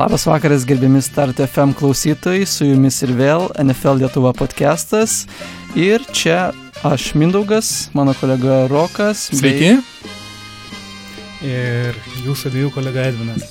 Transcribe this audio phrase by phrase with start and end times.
[0.00, 5.26] Labas vakaras, gerbiami Start FM klausytojai, su jumis ir vėl NFL Lietuva podcastas.
[5.76, 6.54] Ir čia
[6.88, 9.26] aš Mindaugas, mano kolega Rokas.
[9.28, 9.74] Sveiki.
[9.76, 11.50] Bei...
[11.50, 13.44] Ir jūsų dviejų kolega Edvinas.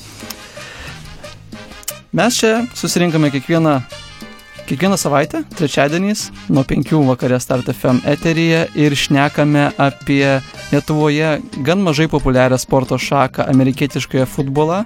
[2.18, 3.76] Mes čia susirinkame kiekvieną,
[4.72, 10.40] kiekvieną savaitę, trečiadieniais, nuo 5 vakarė Start FM eteryje ir šnekame apie
[10.74, 14.82] Lietuvoje gan mažai populiarią sporto šaką amerikietiškąją futbolą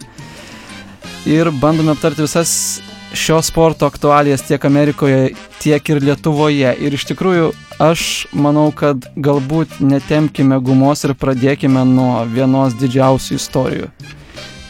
[1.25, 2.81] ir bandome aptarti visas
[3.13, 6.73] šio sporto aktualijas tiek Amerikoje, tiek ir Lietuvoje.
[6.81, 7.51] Ir iš tikrųjų
[7.83, 13.91] aš manau, kad galbūt netemkime gumos ir pradėkime nuo vienos didžiausių istorijų,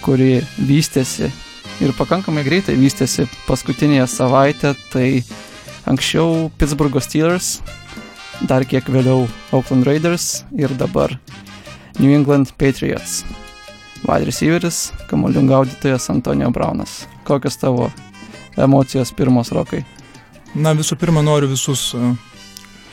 [0.04, 1.32] kuri vystėsi
[1.84, 4.74] ir pakankamai greitai vystėsi paskutinėje savaitę.
[4.92, 5.08] Tai
[5.90, 7.58] anksčiau Pittsburgh Steelers,
[8.50, 11.16] dar kiek vėliau Oakland Raiders ir dabar
[12.00, 13.24] New England Patriots
[14.08, 17.04] wide receiveris, kamolių gaudytojas Antonijo Braunas.
[17.28, 17.90] Kokios tavo
[18.60, 19.84] emocijos pirmos rokai?
[20.54, 22.12] Na visų pirma noriu visus e,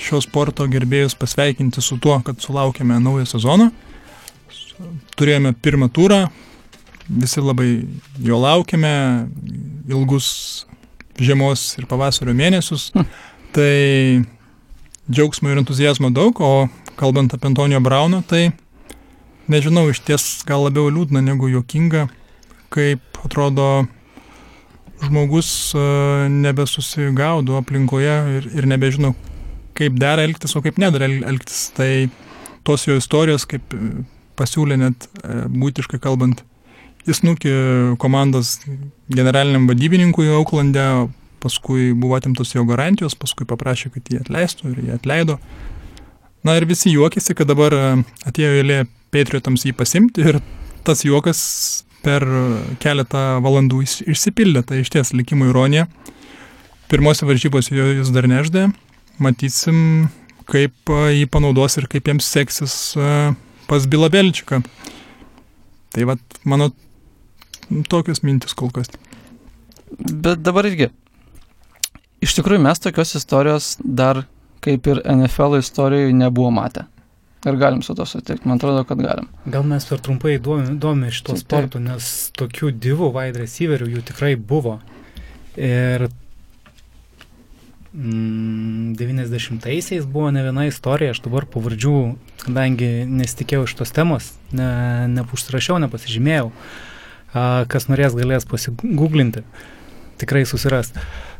[0.00, 3.69] šio sporto gerbėjus pasveikinti su tuo, kad sulaukėme naują sezoną.
[5.19, 6.22] Turėjome pirmą turą,
[7.08, 7.70] visi labai
[8.25, 8.94] jo laukėme,
[9.91, 10.31] ilgus
[11.20, 12.88] žiemos ir pavasario mėnesius.
[12.94, 13.11] Hm.
[13.50, 13.75] Tai
[15.11, 16.69] džiaugsmo ir entuzijazmo daug, o
[17.00, 18.53] kalbant apie Antonijo Brauną, tai
[19.51, 22.06] nežinau, iš ties gal labiau liūdna negu juokinga,
[22.73, 23.87] kaip atrodo
[25.05, 25.83] žmogus e,
[26.31, 29.15] nebesusigaudo aplinkoje ir, ir nebežino,
[29.78, 31.69] kaip dera elgtis, o kaip nedara elgtis.
[31.77, 31.91] Tai
[32.67, 34.05] tos jo istorijos, kaip e,
[34.39, 36.45] pasiūlė net e, būtiškai kalbant,
[37.09, 37.55] jis nukė
[38.01, 38.59] komandos
[39.11, 40.84] generaliniam vadybininkui Auklande,
[41.41, 45.39] paskui buvo atimtos jo garantijos, paskui paprašė, kad jį atleistų ir jį atleido.
[46.47, 47.75] Na ir visi juokėsi, kad dabar
[48.29, 50.39] atėjo eilė Patriotams jį pasimti ir
[50.87, 51.41] tas juokas
[52.05, 52.25] per
[52.81, 54.62] keletą valandų išsipildė.
[54.65, 55.87] Tai iš ties likimo ironija.
[56.91, 58.71] Pirmose varžybose jis dar neždė.
[59.21, 60.09] Matysim,
[60.49, 62.77] kaip jį panaudos ir kaip jiems seksis
[63.69, 64.62] pas Bilabelčiką.
[65.91, 66.71] Tai vad, mano
[67.91, 68.91] tokios mintis kol kas.
[69.99, 70.89] Bet dabar irgi.
[72.25, 74.25] Iš tikrųjų, mes tokios istorijos dar
[74.65, 76.87] kaip ir NFL istorijoje nebuvo matę.
[77.44, 78.48] Ar galim su to sutikti?
[78.48, 79.28] Man atrodo, kad galim.
[79.48, 84.76] Gal mes per trumpai įdomi šito sporto, nes tokių divų wide receiverių jų tikrai buvo.
[85.56, 86.04] Ir
[87.94, 91.97] mm, 90-aisiais buvo ne viena istorija, aš dabar pavardžių,
[92.44, 94.70] kadangi nesitikėjau iš tos temos, ne,
[95.16, 96.50] neužsirašiau, nepasižymėjau.
[97.32, 99.47] A, kas norės, galės pasigūglinti,
[100.20, 100.93] tikrai susiras.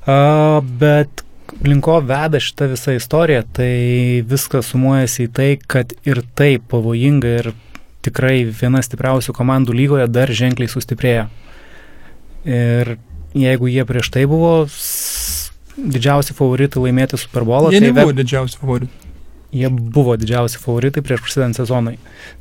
[0.09, 1.27] A, bet
[1.65, 7.53] linko veda šita visa istorija, tai viskas sumuojasi į tai, kad ir taip pavojinga ir
[8.05, 11.27] tikrai viena stipriausių komandų lygoje dar ženkliai sustiprėjo.
[12.49, 12.97] Ir
[13.37, 14.65] jeigu jie prieš tai buvo
[15.81, 18.19] didžiausi favoritai laimėti Super Bowlą, jie tai nebuvo ve...
[18.23, 19.09] didžiausi favoritai.
[19.51, 21.97] Jie buvo didžiausi favoritai prieš prasidant sezonui.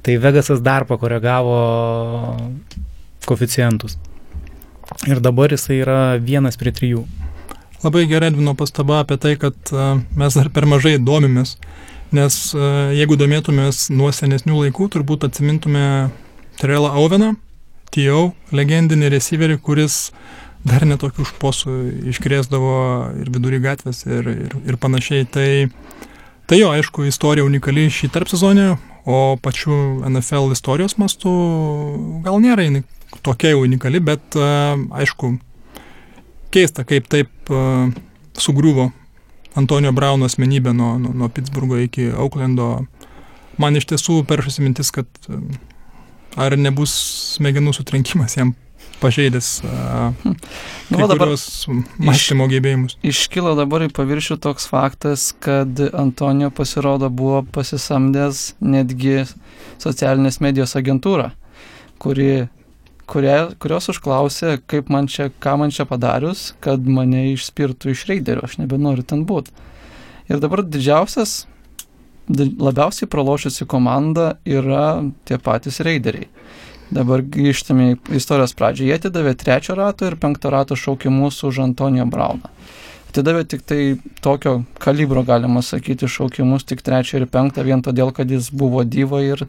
[0.06, 1.56] Tai Vegasas dar pakoregavo
[3.26, 3.98] koficijantus.
[5.10, 7.04] Ir dabar jisai yra vienas prie trijų.
[7.80, 9.56] Labai gerai Edvino pastaba apie tai, kad
[10.20, 11.56] mes dar per mažai domimės,
[12.12, 12.40] nes
[12.98, 15.86] jeigu domėtumės nuo senesnių laikų, turbūt atsimintume
[16.60, 17.38] Terelą Auveną,
[17.96, 20.10] TO, legendinį receiverį, kuris
[20.68, 21.76] dar netokių šposų
[22.12, 22.76] iškrėsdavo
[23.22, 25.24] ir vidury gatvės ir, ir, ir panašiai.
[25.32, 25.50] Tai,
[26.50, 28.74] tai jo, aišku, istorija unikali šį tarp sezonį,
[29.10, 29.80] o pačių
[30.10, 31.32] NFL istorijos mastu
[32.26, 32.84] gal nėra jinai
[33.26, 35.38] tokia unikali, bet aišku,
[36.54, 37.90] keista, kaip taip uh,
[38.40, 38.90] sugriuvo
[39.58, 42.86] Antonijo Brauno asmenybė nuo, nuo, nuo Pittsburgo iki Auklando.
[43.60, 45.42] Man iš tiesų peršasi mintis, kad uh,
[46.40, 46.94] ar nebus
[47.36, 48.54] smegenų sutrenkimas jam
[49.00, 50.14] pažeidęs uh,
[50.92, 52.96] nu, dabar mąstymo iš, gebėjimus.
[53.06, 59.24] Iškilo dabar į paviršių toks faktas, kad Antonijo pasirodo buvo pasisamdęs netgi
[59.80, 61.30] socialinės medijos agentūrą,
[62.00, 62.50] kuri
[63.10, 68.46] kurie, kurios užklausė, kaip man čia, ką man čia padarius, kad mane išspirtų iš reiderio,
[68.48, 69.54] aš nebenoriu ten būti.
[70.30, 71.44] Ir dabar didžiausias,
[72.30, 76.30] labiausiai pralošusi komanda yra tie patys reideriai.
[76.94, 78.88] Dabar grįžtame į istorijos pradžią.
[78.88, 82.50] Jie atidavė trečio rato ir penkto rato šaukimus už Antonijo Brauną.
[83.10, 83.82] Atidavė tik tai
[84.26, 89.22] tokio kalibro, galima sakyti, šaukimus, tik trečią ir penktą, vien todėl, kad jis buvo dyva
[89.26, 89.46] ir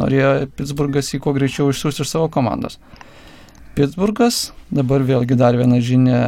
[0.00, 2.78] norėjo Pittsburghas jį kuo greičiau išsiųsti iš savo komandos.
[3.76, 6.22] Pittsburghas, dabar vėlgi dar viena žinia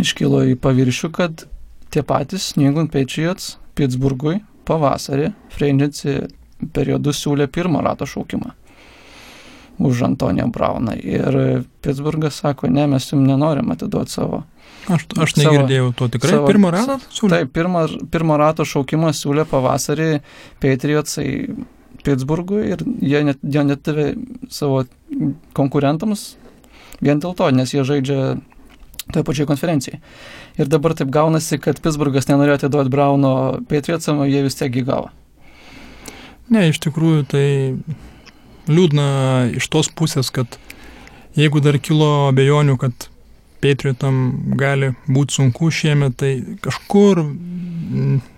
[0.00, 1.46] iškilo į paviršių, kad
[1.94, 6.22] tie patys New England Patriots Pittsburghui pavasarį Freinitsi
[6.74, 8.54] periodu siūlė pirmo rato šaukimą.
[9.78, 10.94] už Antoniją Brauną.
[10.94, 14.44] Ir Pittsburghas sako, ne, mes jums nenorim atiduoti savo.
[14.86, 16.36] Aš, aš negirdėjau to tikrai.
[16.36, 17.40] Savo, pirmo rato siūlė?
[17.40, 17.82] Taip, pirmo,
[18.12, 20.08] pirmo rato šaukimą siūlė pavasarį
[20.62, 21.28] Patriotsai
[22.04, 23.90] Pittsburghui ir jie net, jie net
[24.52, 24.84] savo
[25.56, 26.34] konkurentams
[27.04, 28.36] vien dėl to, nes jie žaidžia
[29.12, 30.00] toje pačioje konferencijoje.
[30.58, 33.34] Ir dabar taip gaunasi, kad Pittsburghas nenorėjo atiduoti Brauno
[33.68, 35.10] Patriotsam, jie vis tiek įgavo.
[36.52, 37.46] Ne, iš tikrųjų tai
[38.68, 39.08] liūdna
[39.56, 40.58] iš tos pusės, kad
[41.36, 43.08] jeigu dar kilo abejonių, kad
[43.64, 46.34] Patriotam gali būti sunku šiemet, tai
[46.64, 47.22] kažkur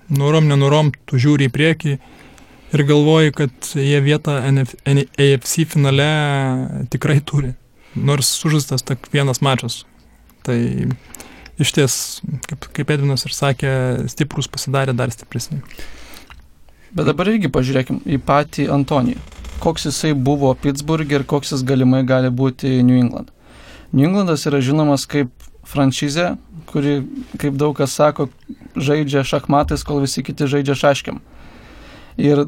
[0.07, 1.97] norom nenorom tu žiūri į priekį
[2.77, 6.09] ir galvoji, kad jie vietą AFC finale
[6.93, 7.55] tikrai turi.
[7.97, 9.85] Nors sužastas tik vienas mačas.
[10.45, 10.59] Tai
[11.59, 11.95] iš ties,
[12.47, 13.71] kaip, kaip Edvinas ir sakė,
[14.13, 15.63] stiprus pasidarė dar stipresni.
[16.97, 19.23] Bet dabar irgi pažiūrėkim į patį Antonijų.
[19.61, 23.33] Koks jisai buvo Pittsburgh ir koks jis galimai gali būti New England.
[23.93, 25.33] New Englandas yra žinomas kaip
[25.67, 26.35] franšizė,
[26.69, 27.01] kuri,
[27.41, 28.29] kaip daug kas sako,
[28.77, 31.23] žaidžia šachmatais, kol visi kiti žaidžia šaškiam.
[32.21, 32.45] Ir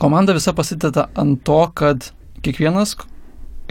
[0.00, 2.10] komanda visa pasitėta ant to, kad
[2.44, 2.96] kiekvienas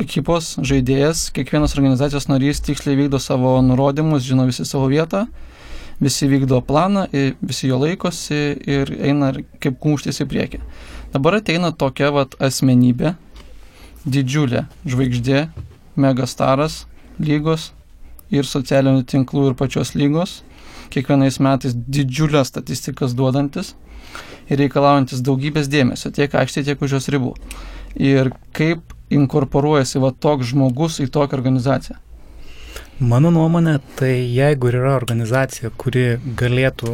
[0.02, 5.26] ekipos žaidėjas, kiekvienas organizacijos narys tiksliai vykdo savo nurodymus, žino visi savo vietą,
[6.02, 7.08] visi vykdo planą,
[7.42, 10.62] visi jo laikosi ir eina kaip kumštis į priekį.
[11.14, 13.14] Dabar ateina tokia vat asmenybė,
[14.06, 15.46] didžiulė žvaigždė,
[16.00, 16.86] megastaras
[17.22, 17.72] lygos
[18.32, 20.40] ir socialinių tinklų ir pačios lygos,
[20.92, 23.76] kiekvienais metais didžiulės statistikas duodantis
[24.50, 27.34] ir reikalaujantis daugybės dėmesio tiek aikštėje, tiek už jos ribų.
[28.00, 32.00] Ir kaip inkorporuojasi va toks žmogus į tokią organizaciją?
[33.02, 36.94] Mano nuomonė, tai jeigu yra organizacija, kuri galėtų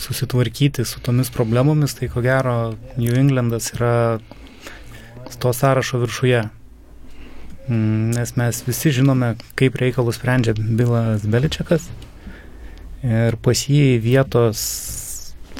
[0.00, 4.20] susitvarkyti su tomis problemomis, tai ko gero New Englandas yra
[5.40, 6.42] to sąrašo viršuje.
[7.68, 11.88] Mm, nes mes visi žinome, kaip reikalus sprendžia Bilas Beličiakas
[13.06, 14.60] ir pas jį vietos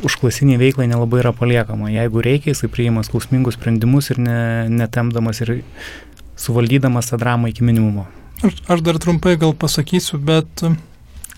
[0.06, 1.90] užklasiniai veiklai nelabai yra paliekama.
[1.92, 4.40] Jeigu reikia, jisai priima skausmingus sprendimus ir ne,
[4.72, 5.60] netemdamas ir
[6.40, 8.06] suvaldydamas tą dramą iki minimumo.
[8.40, 10.72] Aš, aš dar trumpai gal pasakysiu, bet e,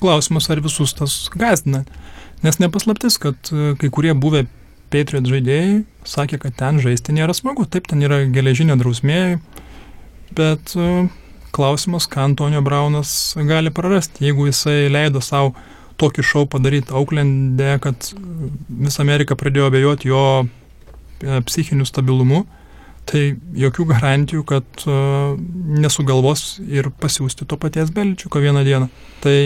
[0.02, 1.82] klausimas, ar visus tas gazdina.
[2.42, 4.44] Nes nepaslaptis, kad e, kai kurie buvę
[4.92, 7.66] Patriot žaidėjai sakė, kad ten žaisti nėra smagu.
[7.66, 9.40] Taip, ten yra geležinė drausmė,
[10.38, 10.88] bet e,
[11.54, 15.56] klausimas, ką Antonio Braunas gali prarasti, jeigu jisai leido savo
[16.00, 18.10] tokį šau padaryti Auklende, kad
[18.68, 22.44] visą Ameriką pradėjo abejoti jo e, psichiniu stabilumu,
[23.08, 23.22] tai
[23.58, 25.34] jokių garantijų, kad uh,
[25.82, 28.88] nesugalvos ir pasiūsti to paties Belčiuko vieną dieną.
[29.24, 29.38] Tai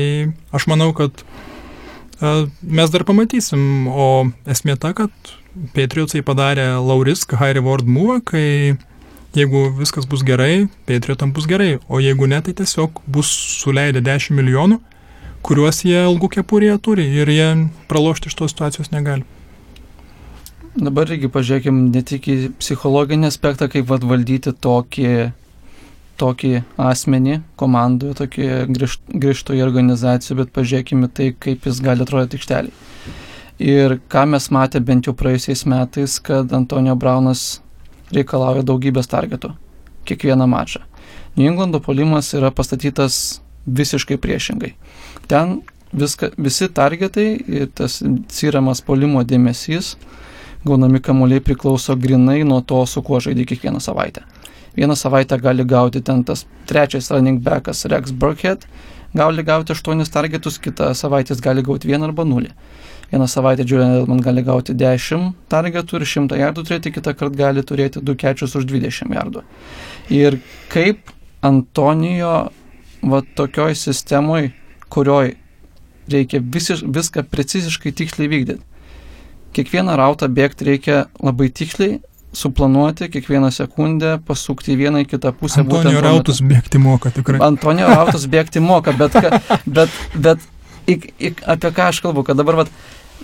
[0.57, 4.09] aš manau, kad uh, mes dar pamatysim, o
[4.45, 5.33] esmė ta, kad
[5.73, 8.77] Patriotsai padarė Laurisk High Reward move, kai
[9.37, 13.31] jeigu viskas bus gerai, Patriotam bus gerai, o jeigu ne, tai tiesiog bus
[13.63, 14.81] suleidę 10 milijonų
[15.47, 17.49] kuriuos jie ilgų kepurėje turi ir jie
[17.91, 19.23] pralošti iš tos situacijos negali.
[20.77, 25.13] Dabar irgi pažiūrėkim ne tik į psichologinį aspektą, kaip vad valdyti tokį,
[26.21, 26.51] tokį
[26.83, 28.49] asmenį komandoje, tokį
[29.23, 32.75] grįžtų į organizaciją, bet pažiūrėkime tai, kaip jis gali atrodyti aikštelį.
[33.65, 37.63] Ir ką mes matė bent jau praėjusiais metais, kad Antonio Braunas
[38.13, 39.55] reikalauja daugybės targetų
[40.07, 40.83] kiekvieną mačą.
[41.39, 44.75] New Englando polimas yra pastatytas visiškai priešingai.
[45.29, 45.61] Ten
[45.93, 49.95] viską, visi targetai ir tas cyramas polimo dėmesys,
[50.67, 54.23] gaunami kamuoliai priklauso grinai nuo to, su kuo žaidži kiekvieną savaitę.
[54.77, 58.67] Vieną savaitę gali gauti ten tas trečias running backas Rex Burkhead,
[59.15, 62.53] gali gauti 8 targetus, kitą savaitę jis gali gauti 1 arba 0.
[63.13, 67.63] Vieną savaitę Julian Edelman gali gauti 10 targetų ir 100 jardų turėti, kitą kartą gali
[67.63, 69.43] turėti 2 kečius už 20 jardų.
[70.11, 72.51] Ir kaip Antonijo
[73.03, 74.51] va tokioj sistemoj,
[74.93, 75.35] kurioj
[76.13, 78.63] reikia visiš, viską preciziškai tiksliai vykdyti.
[79.57, 82.01] Kiekvieną rautą bėgti reikia labai tiksliai,
[82.37, 85.63] suplanuoti kiekvieną sekundę, pasukti į vieną į kitą pusę.
[85.65, 87.41] Antonijo rautus bėgti moka tikrai.
[87.45, 89.17] Antonijo rautus bėgti moka, bet,
[89.79, 90.45] bet, bet
[90.87, 92.73] ik, ik, apie ką aš kalbu, kad dabar vat,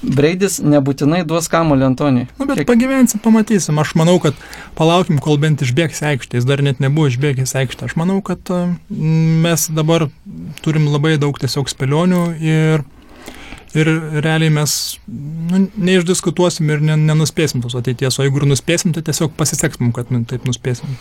[0.02, 2.28] Breidis nebūtinai duos kamulį Antonijai.
[2.32, 2.68] Na, nu, bet Kiek...
[2.70, 3.78] pagyvensim, pamatysim.
[3.78, 4.38] Aš manau, kad
[4.78, 6.40] palaukim, kol bent išbėgs aikštė.
[6.40, 7.90] Jis dar net nebuvo išbėgęs aikštė.
[7.90, 8.50] Aš manau, kad
[8.88, 10.08] mes dabar
[10.64, 12.84] turim labai daug tiesiog spėlionių ir
[13.72, 13.88] ir
[14.20, 14.72] realiai mes
[15.08, 19.94] nu, neišdiskutuosim ir ne, nenuspėsim tos ateities, o jeigu ir nuspėsim, tai tiesiog pasiseks mums,
[19.96, 20.92] kad nu, taip nuspėsim.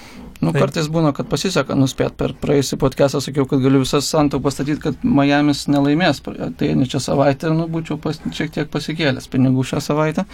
[0.42, 0.64] Nu, taip.
[0.64, 2.16] kartais būna, kad pasiseka nuspėt.
[2.18, 6.24] Per praėjusį podcastą sakiau, kad galiu visas santų pastatyti, kad Miami's nelaimės.
[6.26, 10.26] Tai ne čia savaitę, nu, būčiau pas, šiek tiek pasikėlęs pinigų šią savaitę,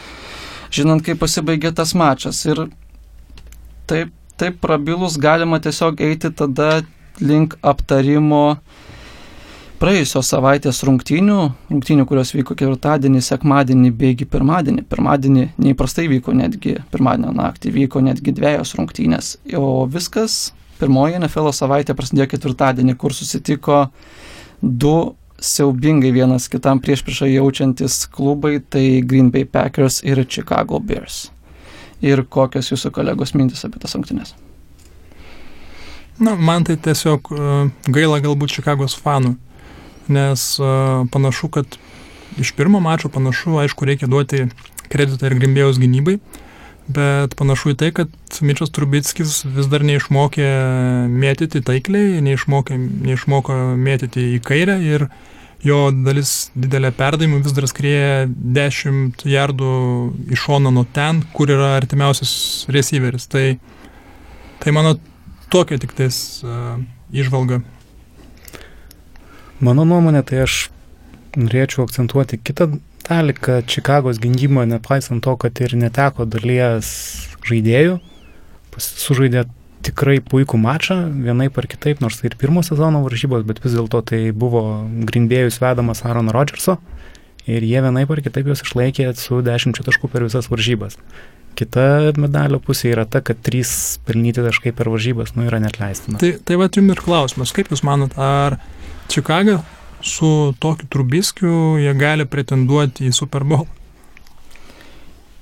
[0.71, 2.39] žinant, kaip pasibaigė tas mačas.
[2.47, 2.69] Ir
[3.91, 6.85] taip, taip prabilus galima tiesiog eiti tada
[7.19, 8.45] link aptarimo
[9.77, 11.37] praėjusios savaitės rungtynių,
[11.69, 14.83] rungtynių, kurios vyko ketvirtadienį, sekmadienį, beigi pirmadienį.
[14.89, 19.35] Pirmadienį neįprastai vyko netgi, pirmadienio naktį vyko netgi dviejos rungtynės.
[19.57, 23.85] O viskas, pirmoji NFL savaitė prasidėjo ketvirtadienį, kur susitiko
[24.61, 24.97] du
[25.37, 31.27] siaubingai vienas kitam prieš priešą jaučiantis klubai, tai Green Bay Packers ir Chicago Bears.
[32.01, 34.33] Ir kokios jūsų kolegos mintis apie tas rungtynės?
[36.17, 39.35] Na, man tai tiesiog uh, gaila galbūt Čikagos fanų,
[40.13, 40.49] nes
[41.13, 41.77] panašu, kad
[42.39, 44.47] iš pirmo mačo panašu, aišku, reikia duoti
[44.91, 46.17] kreditą ir Grimbėjos gynybai,
[46.87, 48.11] bet panašu į tai, kad
[48.41, 50.49] Mičas Turbickis vis dar neišmokė
[51.11, 55.07] mėtyti taikliai, neišmokė, neišmoko mėtyti į kairę ir
[55.65, 59.71] jo dalis didelė perdavimų vis dar skrieja 10 jardų
[60.31, 63.27] iš šono nuo ten, kur yra artimiausias receiveris.
[63.31, 63.47] Tai,
[64.61, 64.95] tai mano
[65.51, 66.77] tokia tik tais uh,
[67.11, 67.63] išvalga.
[69.63, 70.67] Mano nuomonė, tai aš
[71.37, 72.69] norėčiau akcentuoti kitą
[73.07, 76.89] dalį, kad Čikagos gynyba, nepaisant to, kad ir neteko dalies
[77.47, 77.97] žaidėjų,
[78.77, 79.47] sužaidė
[79.87, 84.03] tikrai puikų mačą, vienaip ar kitaip, nors tai ir pirmo sezono varžybos, bet vis dėlto
[84.11, 84.63] tai buvo
[85.09, 86.77] grindėjus vedamas Aaron Rodgerso
[87.47, 90.99] ir jie vienaip ar kitaip juos išlaikė su 10 taškų per visas varžybas.
[91.57, 96.19] Kita medalio pusė yra ta, kad trys pelnyti taškai per varžybas nu, yra net leistina.
[96.21, 98.59] Tai, tai va jums ir klausimas, kaip Jūs manot, ar
[99.07, 99.61] Čikaga
[100.01, 103.65] su tokiu Trubiskiu jie gali pretenduoti į Super Bowl?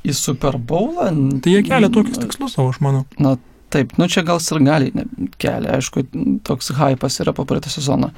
[0.06, 1.10] Į Super Bowlą?
[1.42, 3.04] Tai jie kelia tokius tikslus savo, aš manau.
[3.20, 3.36] Na,
[3.74, 4.92] Taip, nu čia gal ir gali
[5.42, 6.06] kelia, aišku,
[6.48, 8.12] toks hypas yra po praeitą sezoną.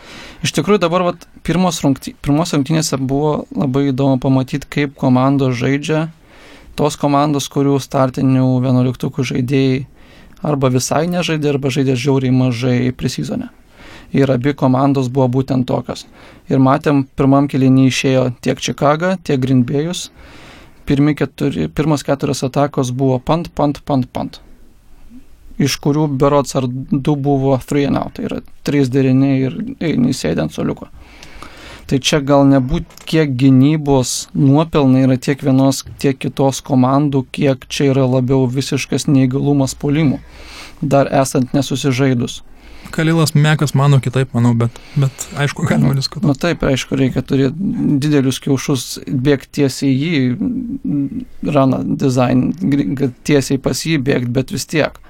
[0.45, 6.09] Iš tikrųjų dabar vat, pirmos, rungty, pirmos rungtynėse buvo labai įdomu pamatyti, kaip komandos žaidžia
[6.77, 9.85] tos komandos, kurių startinių vienuoliktukų žaidėjai
[10.45, 13.49] arba visai nežaidė, arba žaidė žiauriai mažai prisizonę.
[14.15, 16.05] Ir abi komandos buvo būtent tokios.
[16.47, 20.07] Ir matėm, pirmam kelinį išėjo tiek Čikaga, tiek Grindbėjus.
[20.87, 24.39] Keturi, pirmas keturios atakos buvo pant, pant, pant, pant.
[25.59, 30.13] Iš kurių berots ar du buvo three and out, tai yra trys deriniai ir eini
[30.15, 30.87] sėdant soliuko.
[31.87, 37.93] Tai čia gal nebūt kiek gynybos nuopelnai yra tiek vienos, tiek kitos komandų, kiek čia
[37.93, 40.19] yra labiau visiškas neįgalumas polimų,
[40.81, 42.41] dar esant nesusižaidus.
[42.91, 46.27] Kalilas Mekas mano kitaip, manau, bet, bet aišku, galima diskutuoti.
[46.27, 52.49] Na nu, taip, aišku, reikia turėti didelius kiaušus, bėgti tiesiai į jį, rana design,
[53.27, 55.01] tiesiai pas jį bėgti, bet vis tiek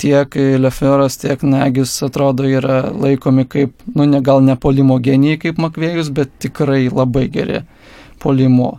[0.00, 5.60] tiek Lefioras, tiek Negis atrodo yra laikomi kaip, nu ne gal ne polimo genijai kaip
[5.60, 7.60] Makvėjus, bet tikrai labai geri
[8.22, 8.78] polimo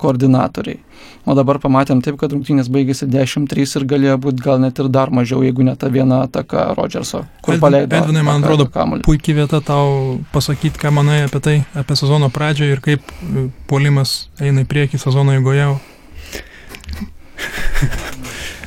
[0.00, 0.80] koordinatoriai.
[1.22, 5.12] O dabar pamatėm taip, kad rungtynės baigėsi 10-3 ir galėjo būti gal net ir dar
[5.14, 7.94] mažiau, jeigu ne ta viena ataka Rodžerso, kur paleido.
[7.94, 8.66] Edvinai, man atrodo,
[9.06, 14.26] puikiai vieta tau pasakyti, ką manai apie tai, apie sezono pradžią ir kaip e, polimas
[14.42, 15.66] eina į priekį sezono eigoje.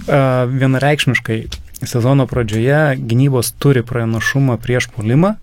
[0.08, 1.40] vienareikšmiškai
[1.84, 5.36] sezono pradžioje gynybos turi pranašumą prieš polimą,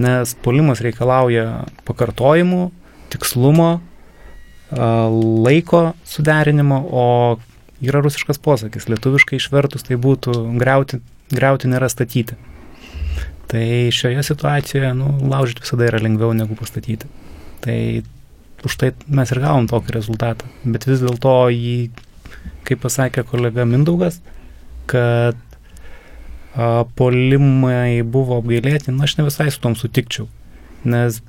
[0.00, 2.70] nes polimas reikalauja pakartojimų,
[3.10, 3.80] tikslumo,
[4.70, 7.06] laiko suderinimo, o
[7.82, 11.00] yra rusiškas posakis, lietuviškai išvertus tai būtų greuti,
[11.32, 12.36] greuti nėra statyti.
[13.50, 17.08] Tai šioje situacijoje, nu, laužyti visada yra lengviau negu pastatyti.
[17.64, 17.78] Tai
[18.64, 20.46] už tai mes ir gavom tokį rezultatą.
[20.62, 21.90] Bet vis dėlto jį,
[22.68, 24.20] kaip pasakė kolega Mindaugas,
[24.90, 25.38] kad
[26.98, 30.26] polimai buvo apgailėti, na aš ne visai su tom sutikčiau,
[30.84, 31.20] nes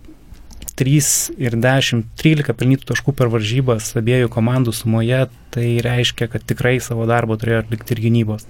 [0.82, 6.80] 3 ir 10, 13 pelnytų taškų per varžybas abiejų komandų sumoje, tai reiškia, kad tikrai
[6.82, 8.48] savo darbą turėjo atlikti ir gynybos.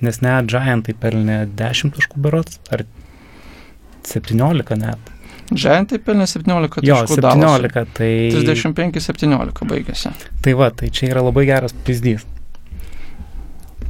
[0.00, 2.86] Nes net Giantai pelnė 10 taškų berots, ar
[4.08, 5.12] 17 net.
[5.52, 6.88] Giantai pelnė 17 taškų.
[6.88, 7.84] Jo, 17, Dallasui.
[7.98, 8.10] tai...
[8.32, 10.14] 35-17 baigėsi.
[10.44, 12.24] Tai va, tai čia yra labai geras pizdys.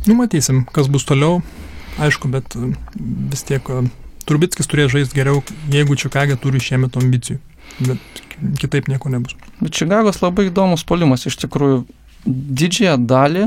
[0.09, 1.43] Numatysim, kas bus toliau
[2.03, 2.55] aišku, bet
[2.99, 3.67] vis tiek
[4.29, 5.43] Turbickis turės žaisti geriau,
[5.73, 7.39] jeigu Čikagė turi šiemet ambicijų.
[7.81, 8.23] Bet
[8.61, 9.37] kitaip nieko nebus.
[9.61, 11.25] Bet Čikagos labai įdomus polimas.
[11.29, 11.85] Iš tikrųjų,
[12.27, 13.47] didžiąją dalį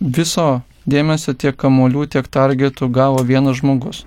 [0.00, 0.48] viso
[0.90, 4.04] dėmesio tiek kamolių, tiek targetų gavo vienas žmogus.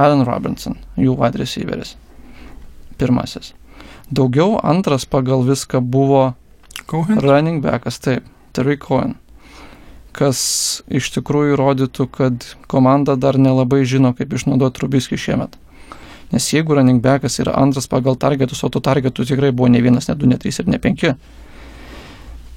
[0.00, 1.96] Alan Robinson, jų wide receiveris.
[3.00, 3.52] Pirmasis.
[4.12, 6.32] Daugiau antras pagal viską buvo
[6.86, 7.18] Cohen?
[7.20, 9.16] running backas, taip, Terry Cohen
[10.16, 15.56] kas iš tikrųjų rodytų, kad komanda dar nelabai žino, kaip išnaudoti Trubiskį šiemet.
[16.32, 20.08] Nes jeigu running backas yra antras pagal targetus, o tų targetų tikrai buvo ne vienas,
[20.08, 21.12] ne du, ne trys ir ne penki,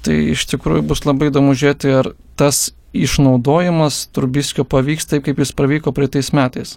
[0.06, 5.52] tai iš tikrųjų bus labai įdomu žiūrėti, ar tas išnaudojimas Turbiskio pavyks taip, kaip jis
[5.56, 6.76] pavyko praeitais metais.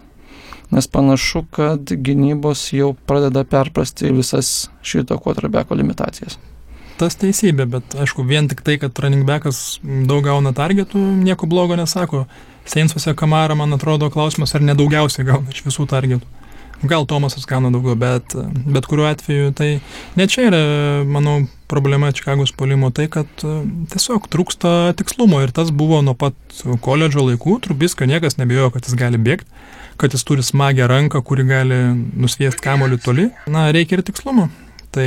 [0.70, 6.38] Nes panašu, kad gynybos jau pradeda perprasti visas šito quarterbacko limitacijas.
[7.00, 11.78] Tas teisybė, bet aišku, vien tik tai, kad running backas daug gauna targetų, nieko blogo
[11.80, 12.26] nesako.
[12.68, 16.28] Seinsuose Kamara, man atrodo, klausimas, ar nedaugiausiai gauna iš visų targetų.
[16.90, 18.36] Gal Tomasas gauna daugiau, bet,
[18.72, 19.68] bet kuriuo atveju tai
[20.16, 20.60] ne čia yra,
[21.08, 21.42] manau,
[21.72, 23.56] problema Čikagos polimo tai, kad e,
[23.92, 26.36] tiesiog trūksta tikslumo ir tas buvo nuo pat
[26.84, 29.48] koledžo laikų, Trubiskio niekas nebijojo, kad jis gali bėgti,
[30.00, 33.28] kad jis turi smagę ranką, kuri gali nusviesti kamoliu toli.
[33.48, 34.48] Na, reikia ir tikslumo.
[34.92, 35.06] Tai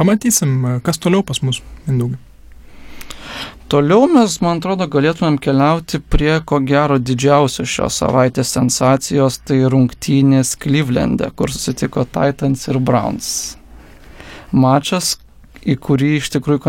[0.00, 2.18] pamatysim, kas toliau pas mus, Mindaugai.
[3.70, 10.56] Toliau mes, man atrodo, galėtumėm keliauti prie ko gero didžiausios šios savaitės sensacijos, tai rungtynės
[10.58, 13.28] Cleveland'e, kur susitiko Titans ir Browns.
[14.50, 15.12] Mačas,
[15.62, 16.64] į kurį iš tikrųjų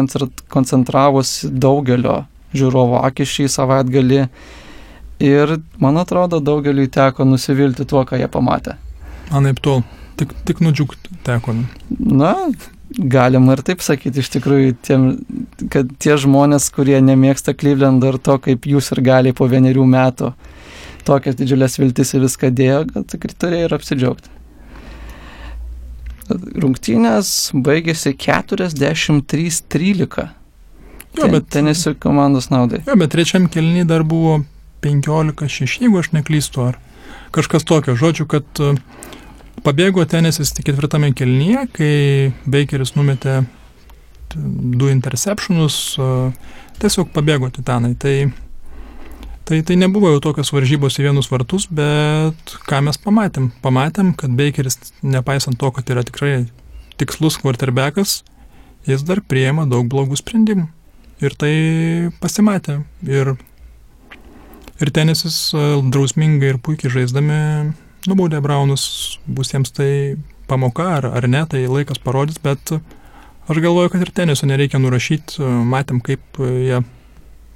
[0.53, 2.19] koncentravosi daugelio
[2.53, 4.21] žiūrovo akis šį savaitgalį
[5.25, 8.77] ir, man atrodo, daugeliui teko nusivilti tuo, ką jie pamatė.
[9.33, 9.81] Anaip tol,
[10.21, 11.57] tik, tik nudžiugti teko.
[11.97, 12.35] Na,
[12.91, 15.03] Galima ir taip sakyti, iš tikrųjų, tiem,
[15.71, 20.33] kad tie žmonės, kurie nemėgsta Clevelando ir to, kaip jūs ir gali po vienerių metų
[21.07, 24.33] tokias didžiulės viltis į viską dėjo, gal tikrai turėjo ir apsidžiaugti.
[26.31, 30.27] Rungtynės baigėsi 43-13.
[31.19, 32.83] Jo, bet tenisų komandos naudai.
[32.87, 34.41] Jo, bet trečiam kelniui dar buvo
[34.83, 36.79] 15-6, jeigu aš neklystu, ar
[37.35, 37.97] kažkas tokio.
[37.99, 38.79] Žodžiu, kad uh,
[39.61, 41.95] Pabėgo tenisis tik ketvirtame kelnyje, kai
[42.49, 43.43] Bakeris numetė
[44.33, 45.75] du interceptionus,
[46.81, 47.93] tiesiog pabėgo titanai.
[47.99, 48.15] Tai,
[49.45, 53.51] tai, tai nebuvo jau tokios varžybos į vienus vartus, bet ką mes pamatėm?
[53.61, 56.47] Pamatėm, kad Bakeris, nepaisant to, kad yra tikrai
[57.01, 58.21] tikslus quarterbackas,
[58.89, 60.67] jis dar prieima daug blogų sprendimų.
[61.21, 61.53] Ir tai
[62.17, 62.79] pasimatė.
[63.05, 63.35] Ir,
[64.81, 67.41] ir tenisis drausmingai ir puikiai žaisdami
[68.09, 69.91] nubaudė Braunus, bus jiems tai
[70.49, 72.73] pamoka ar, ar ne, tai laikas parodys, bet
[73.51, 76.81] aš galvoju, kad ir teniso nereikia nurašyti, matėm, kaip jie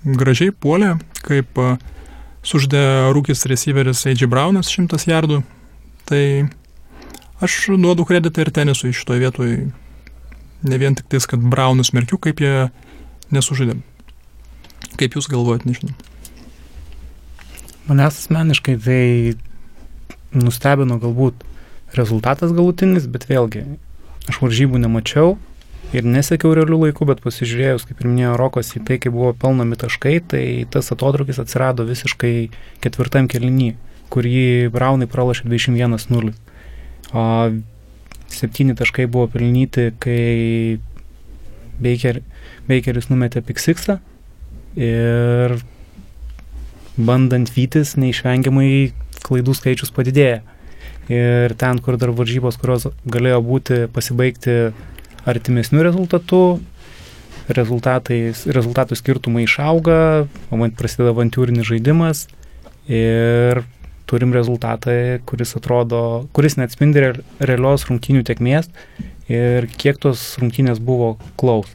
[0.05, 1.59] gražiai puolė, kaip
[2.45, 2.83] suždė
[3.15, 4.29] rūkis receiveris A.J.
[4.29, 5.41] Braunas 100 jardų,
[6.05, 6.23] tai
[7.43, 9.57] aš duodu kreditą ir tenisui šitoje vietoje,
[10.65, 12.69] ne vien tik tais, kad Braunus merkiu, kaip jie
[13.33, 13.79] nesužaidė.
[14.95, 15.95] Kaip jūs galvojat, nežinau.
[17.89, 19.01] Manęs asmeniškai tai
[20.37, 21.43] nustebino galbūt
[21.95, 23.65] rezultatas galutinis, bet vėlgi,
[24.29, 25.35] aš varžybų nemačiau
[25.95, 29.77] ir nesekiau realių laikų, bet pasižiūrėjus, kaip ir minėjo Rokas, į tai, kaip buvo pelnomi
[29.79, 32.33] taškai, tai tas atotrukis atsirado visiškai
[32.83, 33.75] ketvirtam kelinį,
[34.13, 36.33] kur jį Braunai pralašė 21-0.
[37.15, 37.25] O
[38.33, 40.81] septyni taškai buvo pelnyti, kai
[41.79, 42.21] Baker,
[42.67, 43.99] Bakeris numetė piksiksą
[44.75, 45.57] ir
[46.95, 48.69] bandant vytis neišvengiamai
[49.25, 50.41] klaidų skaičius padidėja.
[51.11, 54.73] Ir ten, kur dar varžybos, kurios galėjo būti pasibaigti
[55.29, 56.41] artimesnių rezultatų,
[57.53, 62.25] rezultatų skirtumai išauga, prasideda avantūrinis žaidimas
[62.89, 63.61] ir
[64.09, 67.05] turim rezultatą, kuris atrodo, kuris neatspindi
[67.39, 68.69] realios rungtynių tekmės
[69.29, 71.69] ir kiek tos rungtynės buvo klaus.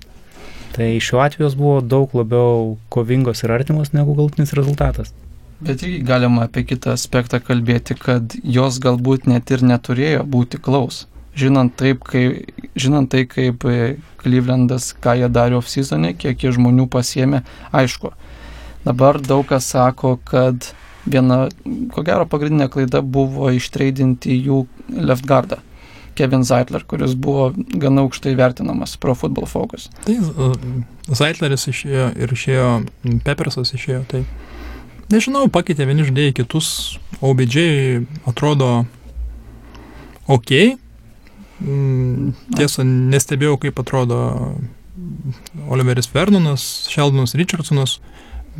[0.70, 5.10] Tai šiuo atveju buvo daug labiau kovingos ir artimos negu galtinis rezultatas.
[5.60, 11.04] Bet irgi galima apie kitą aspektą kalbėti, kad jos galbūt net ir neturėjo būti klaus.
[11.36, 12.24] Žinant, taip, kai,
[12.74, 13.64] žinant tai, kaip
[14.20, 17.44] Klyvlendas, ką jie darė off-seasonė, kiek jie žmonių pasiemė,
[17.76, 18.10] aišku.
[18.84, 20.72] Dabar daug kas sako, kad
[21.04, 21.46] viena,
[21.94, 24.64] ko gero, pagrindinė klaida buvo ištreidinti jų
[24.96, 25.60] left guardą.
[26.18, 29.88] Kevin Zeitler, kuris buvo gana aukštai vertinamas Pro Football Focus.
[30.04, 30.16] Tai
[31.06, 32.70] Zeitleris išėjo ir išėjo,
[33.24, 34.24] Peppersas išėjo, tai
[35.10, 36.66] Nežinau, pakeitė vieni žaidėjai kitus,
[37.18, 37.56] OBJ
[38.30, 38.84] atrodo
[40.30, 40.52] ok.
[41.60, 44.20] Mm, tiesa, nestebėjau, kaip atrodo
[45.66, 47.98] Oliveris Vernonas, Sheldоnas Richardsonas,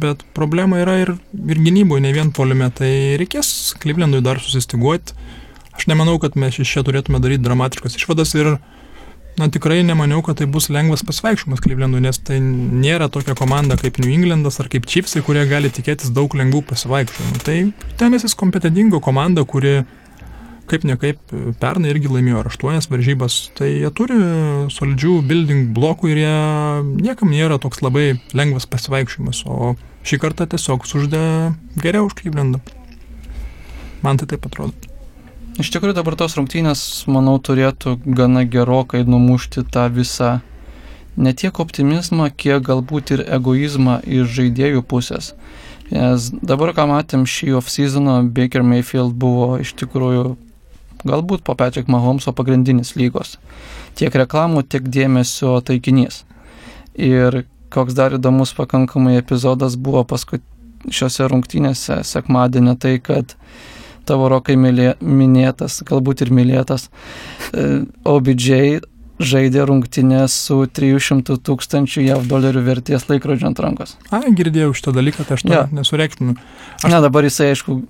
[0.01, 5.15] bet problema yra ir, ir gynyboje, ne vien polime, tai reikės Klyvlendui dar susistiguoti.
[5.77, 8.57] Aš nemanau, kad mes iš čia turėtume daryti dramatiškas išvadas ir
[9.41, 13.99] na tikrai nemaniau, kad tai bus lengvas pasivaikščiojimas Klyvlendui, nes tai nėra tokia komanda kaip
[14.03, 17.41] New Englandas ar kaip Chiefsai, kurie gali tikėtis daug lengvų pasivaikščiojimų.
[17.47, 17.57] Tai
[18.01, 19.81] tenesis kompetentingo komanda, kuri
[20.71, 24.19] kaip ne kaip pernai irgi laimėjo ar aštuonias varžybas, tai jie turi
[24.71, 26.37] solidžių building blokų ir jie
[27.01, 29.75] niekam nėra toks labai lengvas pasivaikščiojimas, o
[30.07, 31.25] šį kartą tiesiog suždė
[31.81, 32.63] geriau už Klyvlendą.
[34.05, 34.90] Man tai taip atrodo.
[35.61, 40.39] Iš tikrųjų dabar tos rungtynės, manau, turėtų gana gerokai numušti tą visą
[41.21, 45.35] ne tiek optimizmą, kiek galbūt ir egoizmą iš žaidėjų pusės.
[45.91, 50.39] Nes dabar, ką matėm šį off-seasoną, Baker Mayfield buvo iš tikrųjų
[51.05, 53.37] galbūt po Patrick Mahomes'o pagrindinis lygos.
[54.01, 56.23] Tiek reklamų, tiek dėmesio taikinys.
[56.95, 57.43] Ir
[57.75, 60.41] koks dar įdomus pakankamai epizodas buvo paskui
[60.89, 63.37] šiuose rungtynėse sekmadienį, tai kad
[64.11, 66.89] tavo rokai mylė, minėtas, galbūt ir mylėtas,
[67.55, 68.81] e, OBJ
[69.21, 73.97] žaidė rungtynės su 300 tūkstančių JAV dolerių vertės laikrodžiu ant rankos.
[74.11, 75.65] A, girdėjau šitą dalyką, tai aš to Jo.
[75.77, 76.37] nesureikšminu.
[76.81, 76.87] Aš...
[76.89, 77.83] Na, dabar jisai, aišku,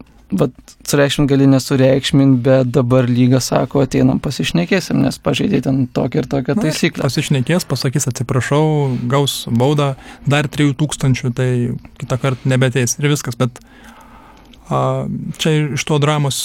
[0.87, 6.57] sureikšmin gali nesureikšmin, bet dabar lyga sako, ateinam pasišnekėsim, nes pažeidė ten tokią ir tokią
[6.59, 7.07] Na, taisyklę.
[7.07, 8.65] Pasišnekės, pasakys atsiprašau,
[9.11, 9.95] gaus baudą
[10.31, 11.51] dar 3000, tai
[12.01, 13.63] kitą kartą nebeteis ir viskas, bet
[15.41, 16.41] čia iš to dramos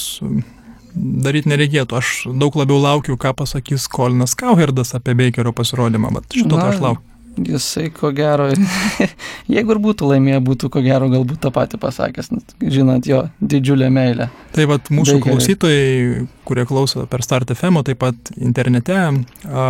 [0.95, 1.99] daryti nereikėtų.
[1.99, 6.79] Aš daug labiau laukiu, ką pasakys Kolinas Kauherdas apie Bakerio pasirodymą, bet šito tai aš
[6.79, 7.11] Na, laukiu.
[7.35, 8.45] Jisai, ko gero,
[9.55, 12.29] jeigu ir būtų laimėję, būtų ko gero galbūt tą patį pasakęs,
[12.63, 14.29] žinant jo didžiulę meilę.
[14.55, 15.25] Tai vad mūsų Bakeriui.
[15.25, 19.01] klausytojai, kurie klauso per Start FM, taip pat internete,
[19.51, 19.65] a,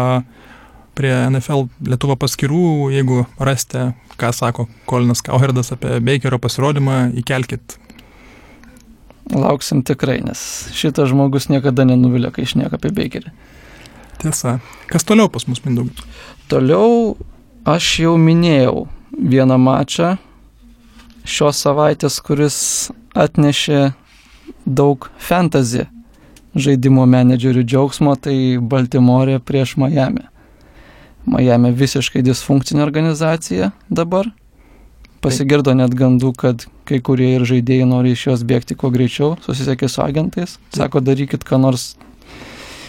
[0.95, 7.79] prie NFL Lietuvo paskirų, jeigu rasite, ką sako Kolinas Kauherdas apie Bakerio pasirodymą, įkelkit.
[9.33, 10.39] Lauksim tikrai, nes
[10.77, 13.31] šitas žmogus niekada nenuvilia, kai išnieka apie Bakerį.
[14.21, 14.59] Tiesa.
[14.91, 16.05] Kas toliau pas mus, Mindaugas?
[16.51, 17.15] Toliau
[17.65, 18.85] aš jau minėjau
[19.15, 20.15] vieną mačą
[21.25, 22.57] šios savaitės, kuris
[23.17, 23.95] atnešė
[24.65, 25.87] daug fantasy
[26.55, 30.23] žaidimo menedžerių džiaugsmo, tai Baltimorė prieš Miami.
[31.25, 34.29] Miami visiškai disfunkcinė organizacija dabar.
[35.25, 39.89] Pasigirdo net gandų, kad kai kurie ir žaidėjai nori iš jos bėgti kuo greičiau, susisiekė
[39.91, 41.95] su agentais, sako darykit ką nors,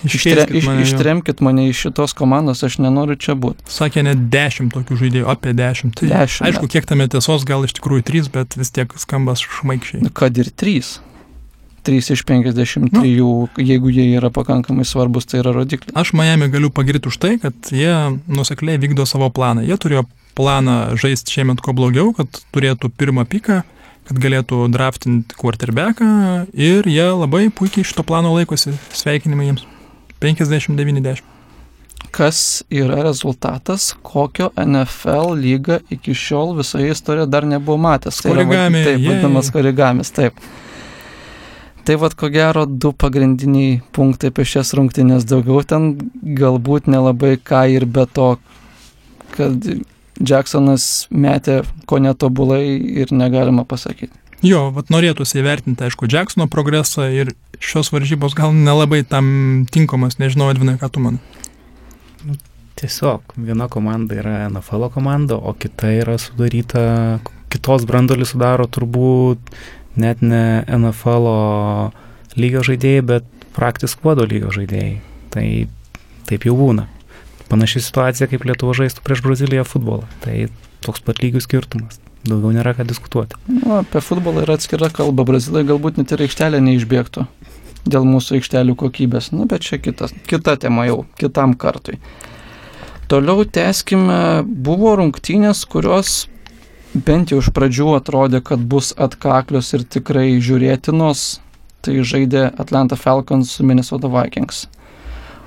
[0.05, 3.65] ištre, iš, mane, ištremkit mane iš šitos komandos, aš nenoriu čia būti.
[3.71, 5.97] Sakė net dešimt tokių žaidėjų, apie dešimt.
[6.01, 10.13] Tai, Dešimt aišku, kiek tame tiesos, gal iš tikrųjų trys, bet vis tiek skambas šmaikščiai.
[10.17, 10.99] Kad ir 3.
[11.87, 12.91] 3 iš 53,
[13.63, 15.95] jeigu jie yra pakankamai svarbus, tai yra rodiklis.
[15.95, 17.93] Aš Miami galiu pagirti už tai, kad jie
[18.27, 19.63] nusekliai vykdo savo planą.
[19.63, 20.03] Jie turėjo
[20.37, 23.63] planą žaisti šiemet kuo blogiau, kad turėtų pirmą piką,
[24.07, 26.11] kad galėtų draftinti quarterbacką
[26.53, 28.77] ir jie labai puikiai šito plano laikosi.
[28.95, 29.65] Sveikinimai jiems.
[30.23, 31.25] 50-90.
[32.17, 38.23] Kas yra rezultatas, kokio NFL lyga iki šiol visoje istorijoje dar nebuvo matęs.
[38.23, 39.09] Tai Korigami, Taip, jei.
[39.11, 40.39] vadinamas korigamis, taip.
[41.87, 45.27] Tai vad ko gero du pagrindiniai punktai apie šias rungtynės.
[45.29, 45.93] Daugiau ten
[46.39, 48.33] galbūt nelabai ką ir be to,
[49.37, 49.69] kad
[50.21, 52.65] Jacksonas metė ko netobulai
[53.03, 54.15] ir negalima pasakyti.
[54.45, 60.51] Jo, vat norėtųsi įvertinti, aišku, Jacksono progresą ir šios varžybos gal nelabai tam tinkamas, nežinau,
[60.53, 61.19] Edvinai, ką tu man.
[62.77, 66.83] Tiesiog viena komanda yra NFL komanda, o kita yra sudaryta,
[67.53, 69.57] kitos brandolį sudaro turbūt
[69.97, 71.31] net ne NFL
[72.37, 74.99] lygio žaidėjai, bet praktis kuodo lygio žaidėjai.
[75.33, 75.47] Tai
[76.29, 76.85] taip jau būna.
[77.51, 80.07] Panaši situacija, kaip Lietuva žaistų prieš Braziliją futbolą.
[80.25, 80.49] Tai
[80.85, 82.01] toks pat lygių skirtumas.
[82.27, 83.39] Daugiau nėra ką diskutuoti.
[83.47, 85.27] Nu, apie futbolą yra atskira kalba.
[85.29, 87.27] Brazilai galbūt net ir aikštelė neišbėgtų
[87.87, 89.31] dėl mūsų aikštelių kokybės.
[89.35, 92.01] Na, bet čia kitas, kita tema jau, kitam kartui.
[93.07, 96.25] Toliau teskime, buvo rungtynės, kurios
[97.07, 101.27] bent jau iš pradžių atrodė, kad bus atkaklios ir tikrai žiūrėtinos.
[101.87, 104.65] Tai žaidė Atlanta Falcons su Minnesota Vikings.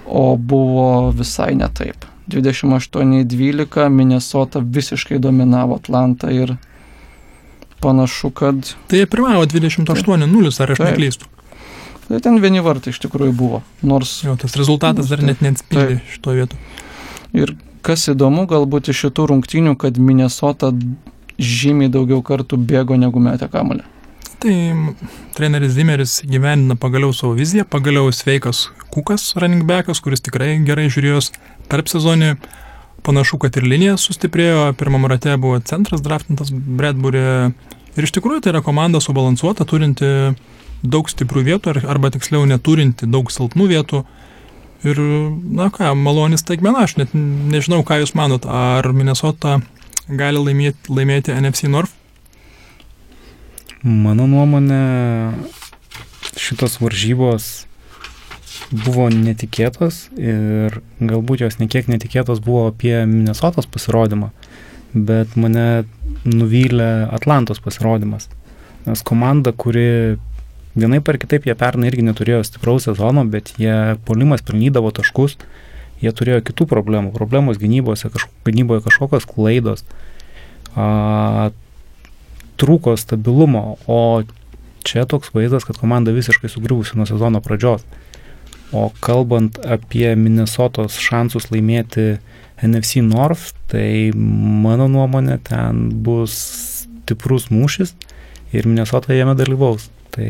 [0.10, 2.06] O buvo visai ne taip.
[2.30, 6.56] 28-12 Minnesota visiškai dominavo Atlantą ir
[7.80, 8.56] panašu, kad
[8.88, 10.88] Tai jie pirmavo 28-0, ar aš Taip.
[10.89, 11.26] neklystu.
[12.10, 13.62] tai ten vieni vartai iš tikrųjų buvo.
[13.82, 16.58] Nors Jo, tas rezultatas dar net neatspindi šito vietu.
[17.34, 20.72] ir kas įdomu, galbūt iš šitų rungtynių, kad Minnesota
[21.39, 23.86] žymiai daugiau kartų bėgo negu metė kamuolį.
[24.39, 24.56] Tai
[25.36, 31.34] treneris Zimeris gyvenina pagaliau savo viziją, pagaliau sveikas Kukas, running backas, kuris tikrai gerai žiūrėjos
[31.69, 32.38] tarp sezonį.
[33.04, 37.52] Panašu, kad ir linija sustiprėjo, pirmam rate buvo centras draftintas Bradbury.
[37.99, 40.08] Ir iš tikrųjų tai yra komanda subalansuota, turinti
[40.84, 44.04] daug stiprių vietų, ar- arba tiksliau neturinti daug silpnų vietų.
[44.88, 44.99] Ir,
[45.60, 49.60] na ką, malonis taigmena, aš net nežinau, ką Jūs manot, ar Minnesota
[50.08, 51.98] gali laimėti, laimėti NFC North?
[53.83, 54.79] Mano nuomonė,
[56.35, 57.45] šitos varžybos
[58.73, 64.33] buvo netikėtos ir galbūt jos nekiek netikėtos buvo apie Minnesotos pasirodymą,
[64.93, 65.85] bet mane
[66.27, 68.27] nuvylė Atlantos pasirodymas.
[68.83, 70.19] Nes komanda, kuri
[70.75, 75.39] vienaip ar kitaip jie pernai irgi neturėjo stipraus sezono, bet jie polimas pelnydavo taškus,
[75.99, 77.11] Jie turėjo kitų problemų.
[77.15, 79.83] Problemos gynybose, kažko, gynyboje kažkokios klaidos.
[80.71, 81.51] A,
[82.60, 84.00] trūko stabilumo, o
[84.88, 87.86] čia toks vaizdas, kad komanda visiškai sugriuvusi nuo sezono pradžios.
[88.72, 92.19] O kalbant apie Minnesotos šansus laimėti
[92.62, 96.36] NFC North, tai mano nuomonė ten bus
[97.10, 97.95] stiprus mūšis
[98.54, 99.89] ir Minnesota jame dalyvaus.
[100.10, 100.30] Tai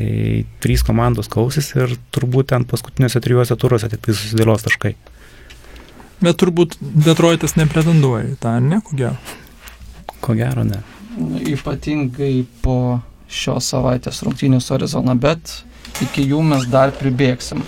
[0.59, 4.93] trys komandos kausis ir turbūt ten paskutiniuose trijuose turuose tik tai susidėlios taškai.
[6.19, 9.15] Bet turbūt Detroitas nepretenduoja į tą, ne, ko gero?
[10.19, 10.81] Ko gero ne.
[11.17, 15.61] Ypatingai po šios savaitės rungtynių su Arizona, bet
[16.03, 17.63] iki jų mes dar pribėgsim.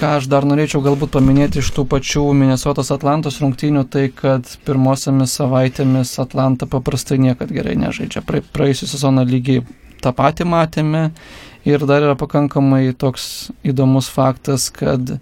[0.00, 5.34] Ką aš dar norėčiau galbūt paminėti iš tų pačių Minnesotos Atlantos rungtynių, tai kad pirmosiamis
[5.36, 8.22] savaitėmis Atlanta paprastai niekad gerai nežaidžia.
[8.24, 9.66] Pra, praėjusią sezoną lygiai
[10.00, 11.10] tą patį matėme
[11.68, 15.18] ir dar yra pakankamai toks įdomus faktas, kad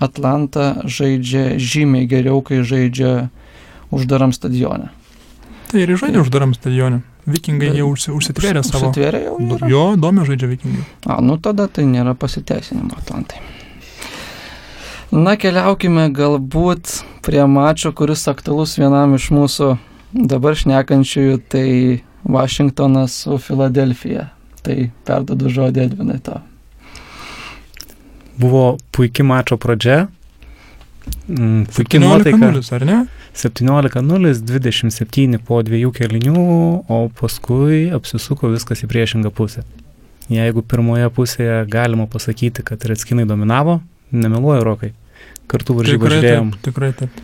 [0.00, 3.28] Atlanta žaidžia žymiai geriau, kai žaidžia
[3.90, 4.92] uždaram stadione.
[5.70, 7.04] Tai ir žaidžia uždaram stadione.
[7.30, 8.88] Vikingai jau užsi, užsitvėrė savo.
[8.90, 9.36] Užsitvėrė jau.
[9.54, 9.68] Yra.
[9.70, 10.84] Jo, įdomi žaidžia vikingai.
[11.06, 13.38] A, nu tada tai nėra pasiteisinimo Atlantai.
[15.14, 19.72] Na, keliaukime galbūt prie mačo, kuris aktualus vienam iš mūsų
[20.14, 21.66] dabar šnekančiųjų, tai
[22.26, 24.28] Vašingtonas su Filadelfija.
[24.60, 24.76] Tai
[25.08, 26.36] perdodu žodį Edvinai to.
[28.40, 30.08] Buvo puikia mačo pradžia.
[31.30, 32.36] Mm, Puikia 17 nuotaika.
[32.42, 32.98] nulis, ar ne?
[33.34, 36.42] 17-0, 27 po dviejų kelinių,
[36.90, 39.62] o paskui apsisuko viskas į priešingą pusę.
[40.30, 43.80] Jeigu pirmoje pusėje galima pasakyti, kad Redskinai dominavo,
[44.12, 44.92] nemeluoju rokai.
[45.50, 47.22] Kartu Tikrai žiūrėjom taip, tikrai taip.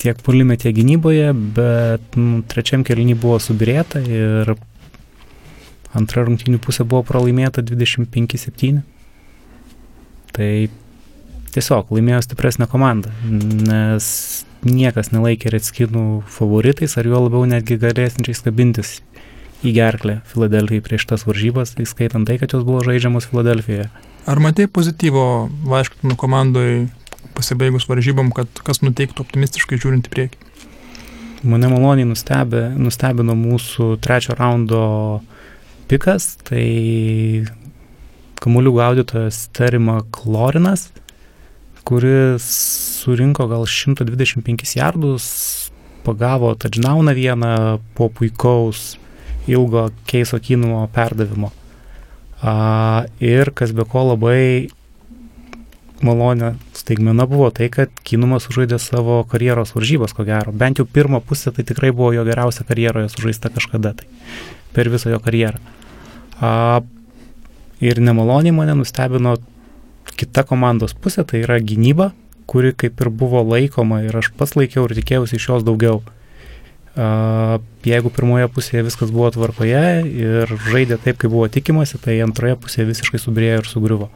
[0.00, 4.54] tiek pulime, tiek gynyboje, bet nu, trečiam keliniui buvo subirėta ir
[5.96, 8.82] antra rungtynių pusė buvo pralaimėta 25-7.
[10.34, 10.50] Tai
[11.54, 14.06] tiesiog laimėjo stipresnė komanda, nes
[14.64, 18.96] niekas nelaikė Redskinų favoritais, ar juo labiau netgi galėsinčiais kabintis
[19.64, 23.88] į gerklę Filadelfijai prieš tas varžybas, įskaitant tai, kad jos buvo žaidžiamos Filadelfijoje.
[24.28, 25.24] Ar matai pozityvo
[25.68, 26.86] Vašingtono komandai
[27.36, 30.50] pasibaigus varžybom, kad kas nuteiktų optimistiškai žiūrint į priekį?
[31.44, 34.84] Mane maloniai nustebė, nustebino mūsų trečio raundo
[35.90, 37.44] pikas, tai
[38.40, 40.88] kamuolių gaudytojas Terima Klorinas,
[41.84, 42.44] kuris
[43.04, 45.26] surinko gal 125 jardus,
[46.04, 48.96] pagavo touchdowną vieną po puikaus
[49.48, 51.52] ilgo keiso kinumo perdavimo.
[52.42, 54.68] A, ir kas be ko labai
[56.04, 60.52] malonė staigmena buvo tai, kad Kinumas sužaidė savo karjeros varžybas, ko gero.
[60.52, 64.08] Bent jau pirmą pusę tai tikrai buvo jo geriausia karjeroje sužaista kažkada, tai
[64.76, 65.60] per visą jo karjerą.
[66.40, 66.82] A,
[67.80, 69.38] ir nemaloniai mane nustebino
[70.12, 72.12] kita komandos pusė, tai yra gynyba,
[72.50, 76.02] kuri kaip ir buvo laikoma ir aš pats laikiau ir tikėjausi iš jos daugiau.
[76.94, 82.54] Uh, jeigu pirmoje pusėje viskas buvo tvarkoje ir žaidė taip, kaip buvo tikimasi, tai antroje
[82.62, 84.10] pusėje visiškai subirėjo ir sugriuvo.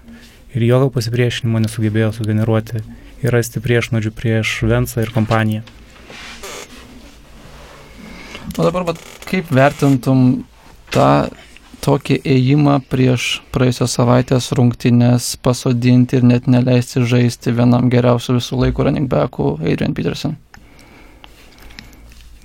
[0.54, 2.84] Ir jokio pasipriešinimo nesugebėjo sugeneruoti
[3.24, 5.64] ir rasti priešnodžių prieš Vensą ir kompaniją.
[8.58, 10.44] O dabar, vat, kaip vertintum
[10.94, 11.28] tą
[11.84, 18.88] tokį ėjimą prieš praėjusios savaitės rungtynės pasodinti ir net neleisti žaisti vienam geriausių visų laikų
[18.88, 20.36] running backų Adrian Peterson?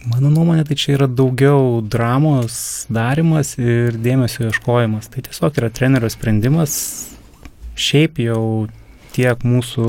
[0.04, 2.56] Mano nuomonė, tai čia yra daugiau dramos
[2.92, 5.08] darimas ir dėmesio ieškojimas.
[5.14, 6.74] Tai tiesiog yra trenerio sprendimas.
[7.80, 8.42] Šiaip jau
[9.16, 9.88] tiek mūsų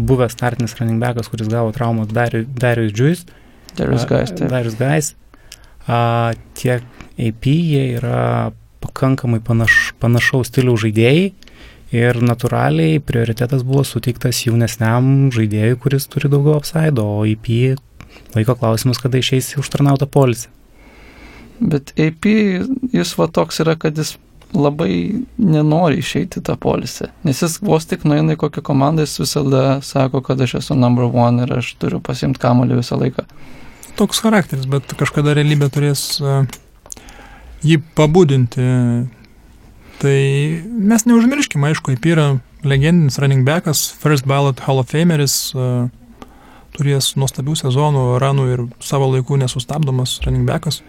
[0.00, 3.26] buvęs startinis running backas, kuris gavo traumą Darius Džius,
[3.76, 4.32] Darius Gais.
[4.40, 5.12] Darius Gais,
[6.56, 11.30] tiek AP jie yra pakankamai panaš, panašaus stiliaus žaidėjai
[11.94, 17.50] ir natūraliai prioritetas buvo suteiktas jaunesniam žaidėjui, kuris turi daugiau apsaido, o AP
[18.36, 20.50] laiko klausimas, kada išeis į užtarnautą polisį.
[21.60, 22.26] Bet AP
[22.94, 24.16] jis va toks yra, kad jis
[24.56, 29.64] labai nenori išeiti tą polisį, nes jis vos tik nueina į kokią komandą, jis visada
[29.86, 33.26] sako, kad aš esu number one ir aš turiu pasimti kamolį visą laiką.
[33.98, 36.48] Toks charakteris, bet kažkada realybė turės uh,
[37.66, 38.64] jį pabudinti.
[40.00, 40.18] Tai
[40.64, 42.28] mes neužmirškime, aišku, kaip yra
[42.64, 45.52] legendinis running backas, first ballot Hall of Fameris,
[46.76, 50.80] turės nuostabių sezonų, ranų ir savo laikų nesustabdomas running backas.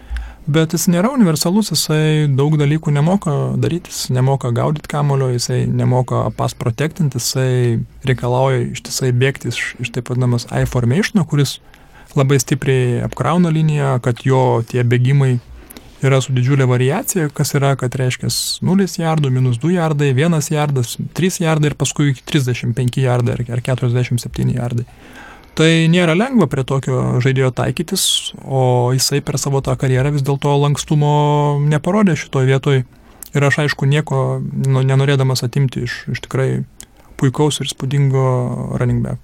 [0.50, 6.24] Bet jis nėra universalus, jisai daug dalykų nemoka daryti, jis nemoka gaudyti kamulio, jisai nemoka
[6.38, 11.60] pas protectinti, jisai reikalauja ištisai bėgti iš, iš taip vadinamas I-formationo, kuris
[12.18, 15.36] labai stipriai apkrauna liniją, kad jo tie bėgimai
[16.06, 18.30] yra su didžiulė variacija, kas yra, kad reiškia
[18.66, 24.56] 0 jardų, minus 2 jardai, 1 jardas, 3 jardai ir paskui 35 jardai ar 47
[24.56, 24.88] jardai.
[25.58, 28.04] Tai nėra lengva prie tokio žaidėjo taikytis,
[28.42, 32.86] o jisai per savo tą karjerą vis dėlto lankstumo neparodė šitoje vietoje.
[33.32, 36.64] Ir aš aišku nieko nu, nenorėdamas atimti iš, iš tikrai
[37.20, 38.24] puikaus ir spūdingo
[38.80, 39.20] running back.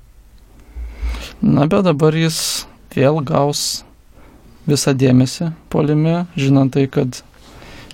[1.42, 3.84] Na, bet dabar jis vėl gaus
[4.68, 7.24] visą dėmesį polime, žinant tai, kad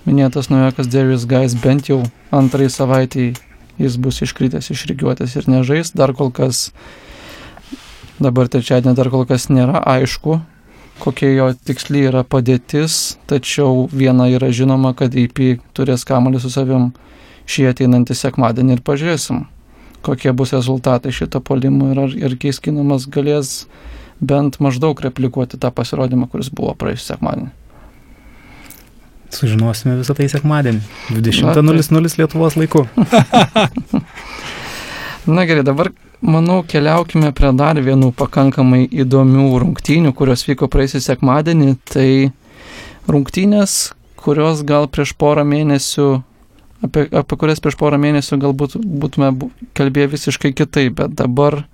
[0.04, 2.02] minėtas naujokas Darius Gais bent jau
[2.34, 3.32] antrai savaitai
[3.80, 6.68] jis bus iškritęs iš rygiuotės ir nežais, dar kol kas
[8.22, 10.36] Dabar trečiadienį dar kol kas nėra aišku,
[11.02, 16.92] kokia jo tiksliai yra padėtis, tačiau viena yra žinoma, kad IP turės kamuolį su savim
[17.50, 19.42] šį ateinantį sekmadienį ir pažiūrėsim,
[20.06, 23.64] kokie bus rezultatai šito polimo ir ar ir keiskinamas galės
[24.20, 27.52] bent maždaug replikuoti tą pasirodymą, kuris buvo praėjusią sekmadienį.
[29.34, 30.80] Sužinosime visą tai sekmadienį.
[31.16, 32.84] 20.00 Lietuvos laiku.
[35.26, 41.74] Na gerai, dabar manau keliaukime prie dar vienų pakankamai įdomių rungtynių, kurios vyko praeisį sekmadienį.
[41.90, 42.08] Tai
[43.10, 46.08] rungtynės, kurios gal prieš porą mėnesių,
[46.86, 49.32] apie, apie kurias prieš porą mėnesių galbūt būtume
[49.76, 51.64] kalbėję visiškai kitaip, bet dabar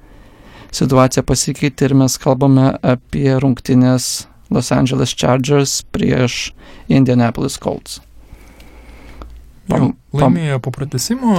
[0.74, 6.50] situacija pasikeitė ir mes kalbame apie rungtynės Los Angeles Chargers prieš
[6.90, 8.00] Indianapolis Colts.
[9.70, 11.35] Pam, laimėjo po pratesimo,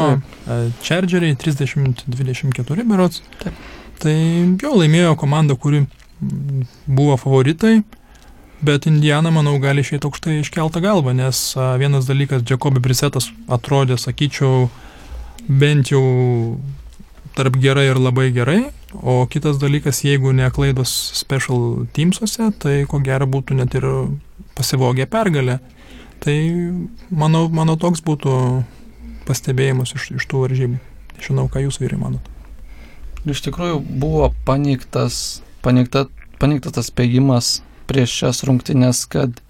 [0.47, 3.19] e, Chargeriai 30-24 berots.
[3.41, 3.57] Taip.
[4.01, 4.13] Tai
[4.61, 5.83] jo laimėjo komanda, kuri
[6.87, 7.81] buvo favoritai,
[8.61, 11.41] bet Indiana, manau, gali išėti aukštai iškeltą galvą, nes
[11.81, 14.69] vienas dalykas, Jacobi Brisetas atrodė, sakyčiau,
[15.49, 16.03] bent jau
[17.35, 18.61] tarp gerai ir labai gerai,
[18.93, 23.87] o kitas dalykas, jeigu ne klaidos special teamsuose, tai ko gero būtų net ir
[24.57, 25.59] pasivogę pergalę.
[26.21, 26.35] Tai
[27.09, 28.33] manau, mano toks būtų
[29.25, 30.81] pastebėjimas iš, iš tų varžybų.
[31.21, 32.25] Žinau, ką jūs vyrai manot.
[33.29, 36.07] Iš tikrųjų buvo paneigtas, paneigta,
[36.41, 39.41] paneigtas tas spėjimas prieš šias rungtynės, kad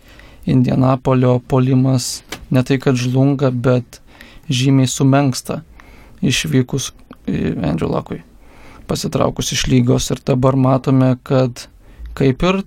[0.50, 4.02] Indianapolio polimas ne tai, kad žlunga, bet
[4.52, 5.62] žymiai sumenksta
[6.26, 6.92] išvykus
[7.28, 8.22] Andrew Lakui,
[8.92, 11.66] pasitraukus iš lygos ir dabar matome, kad
[12.18, 12.62] kaip ir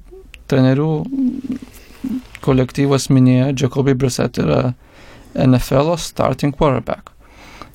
[0.49, 0.91] trenerių
[2.45, 4.75] kolektyvas minėjo, Jacoby Brissett yra
[5.35, 7.13] NFL starting quarterback.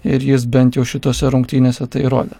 [0.07, 2.37] Ir jis bent jau šitose rungtynėse tai rodė.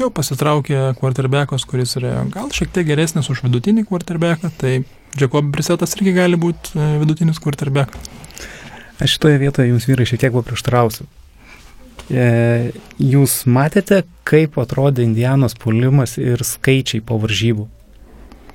[0.00, 4.80] Jau pasitraukė quarterbackas, kuris yra gal šiek tiek geresnis už vidutinį quarterbacką, tai
[5.20, 8.08] Jacob Brissettas irgi gali būti e, vidutinis quarterbackas.
[9.00, 11.04] Aš šitoje vietoje jums vyrai šiek tiek paprieštarausiu.
[11.04, 11.19] E,
[12.08, 17.66] jūs matėte, kaip atrodė Indianos pulimas ir skaičiai po varžybų?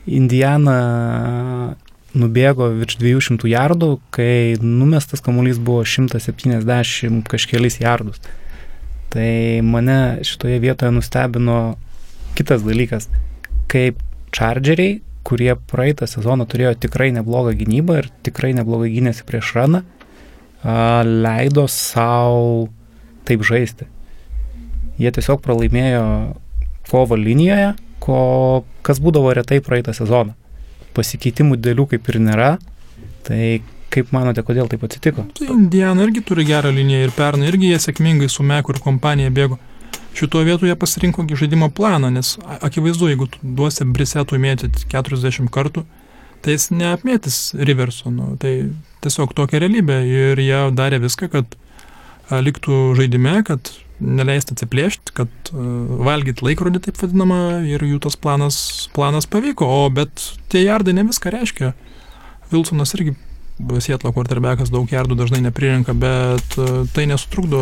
[0.06, 1.76] Indiana
[2.16, 8.22] nubėgo virš 200 jardų, kai numestas kamuolys buvo 170 kažkėlis jardus.
[9.14, 9.32] Tai
[9.64, 11.76] mane šitoje vietoje nustebino
[12.36, 13.10] kitas dalykas,
[13.72, 14.02] kaip
[14.36, 19.82] Chargeriai, kurie praeitą sezoną turėjo tikrai neblogą gynybą ir tikrai neblogai gynėsi prieš raną,
[21.06, 22.68] leido savo
[23.28, 23.88] taip žaisti.
[25.02, 26.06] Jie tiesiog pralaimėjo
[26.90, 28.18] kovo linijoje, ko,
[28.86, 30.36] kas būdavo retai praeitą sezoną.
[30.96, 32.52] Pasikeitimų dėlių kaip ir nėra,
[33.28, 33.60] tai
[33.96, 35.26] kaip manote, kodėl taip atsitiko?
[35.38, 39.32] Tai Indiana irgi turi gerą liniją ir pernai irgi jie sėkmingai su Meku ir kompanija
[39.34, 39.60] bėgo.
[40.16, 45.84] Šitoje vietoje pasirinko žaidimo planą, nes akivaizdu, jeigu duosi Brisetui mėtyti 40 kartų,
[46.44, 48.12] tai jis neapmėtis Riverso.
[48.14, 48.72] Nu, tai
[49.04, 51.58] tiesiog tokia realybė ir jie darė viską, kad
[52.32, 53.72] liktų žaidime, kad
[54.04, 55.60] neleist atsiplėšti, kad uh,
[56.04, 58.58] valgyt laikrodį taip vadinamą ir jų tas planas,
[58.96, 61.72] planas pavyko, o bet tie jardai ne viską reiškia.
[62.52, 63.16] Vilsonas irgi
[63.56, 66.58] Sietlo quarterbackas daug jardų dažnai neprirenka, bet
[66.92, 67.62] tai nesutrukdo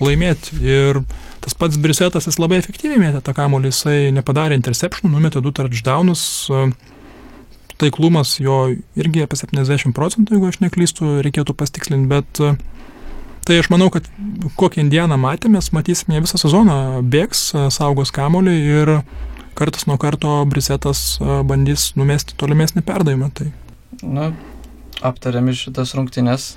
[0.00, 0.56] laimėti.
[0.64, 1.02] Ir
[1.44, 6.24] tas pats Brisetas, jis labai efektyviai mėtė tą kamuolį, jisai nepadarė interception, numetė du touchdownus.
[7.80, 8.58] Taiklumas jo
[8.96, 12.40] irgi apie 70 procentų, jeigu aš neklystu, reikėtų pastikslinti, bet
[13.44, 14.06] Tai aš manau, kad
[14.56, 18.92] kokią Indianą matėme, matysime visą sezoną, bėgs, saugos kamolį ir
[19.54, 23.28] kartas nuo karto Brisetas bandys numesti tolimesnį perdavimą.
[23.36, 23.50] Tai.
[24.00, 24.30] Na,
[25.04, 26.54] aptariami šitas rungtynės,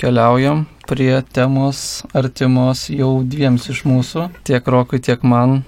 [0.00, 5.60] keliaujam prie temos artimos jau dviems iš mūsų, tiek Rokui, tiek man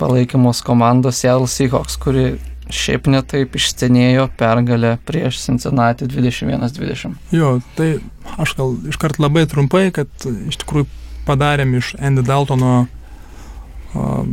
[0.00, 2.36] palaikymos komandos Seattle Seahawks, kuri
[2.74, 7.18] šiaip netaip išstenėjo pergalę prieš Cincinnati 21-20.
[7.34, 7.92] Jo, tai
[8.40, 10.10] aš gal iškart labai trumpai, kad
[10.50, 10.88] iš tikrųjų
[11.28, 14.24] padarėm iš Andy Daltono uh,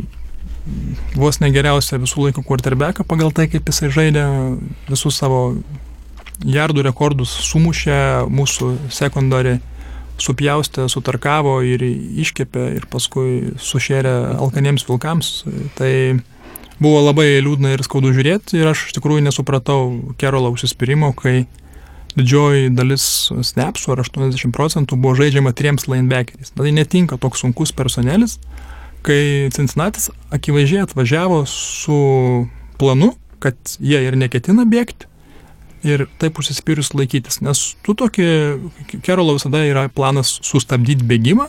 [1.18, 4.24] vos negeriausią visų laikų quarterbacką pagal tai, kaip jisai žaidė
[4.88, 5.42] visus savo
[6.44, 9.58] jardų rekordus sumušė mūsų sekundari
[10.18, 15.32] supjaustė, sutarkavo ir iškepė ir paskui sušėrė alkaniems vilkams.
[15.78, 15.92] Tai
[16.82, 21.46] buvo labai liūdna ir skaudu žiūrėti ir aš iš tikrųjų nesupratau Kerolo užsispyrimo, kai
[22.18, 26.54] didžioji dalis snapsų, ar 80 procentų, buvo žaidžiama triems linebackeriais.
[26.56, 28.38] Tai netinka toks sunkus personelis,
[29.06, 32.00] kai Cincinnati akivaizdžiai atvažiavo su
[32.80, 33.12] planu,
[33.42, 35.06] kad jie ir neketina bėgti,
[35.86, 37.40] ir taip užsispyrus laikytis.
[37.44, 38.26] Nes tu tokį,
[39.06, 41.48] Kerolo visada yra planas sustabdyti bėgimą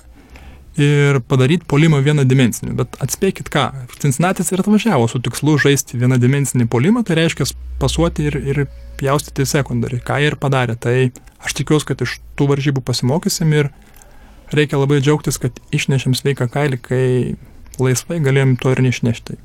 [0.84, 2.73] ir padaryti polimą vieną dimensinį.
[2.80, 3.65] Bet atspėkit ką,
[4.01, 7.47] Cincinnati's ir atvažiavo su tikslu žaisti vieną dimensinį polimą, tai reiškia
[7.82, 8.61] pasuoti ir, ir
[8.99, 10.77] pjaustyti sekundarį, ką jie ir padarė.
[10.80, 10.95] Tai
[11.43, 13.71] aš tikiuosi, kad iš tų varžybų pasimokysim ir
[14.55, 17.03] reikia labai džiaugtis, kad išnešėm sveiką kailį, kai
[17.80, 19.38] laisvai galėjom to ir neišnešti.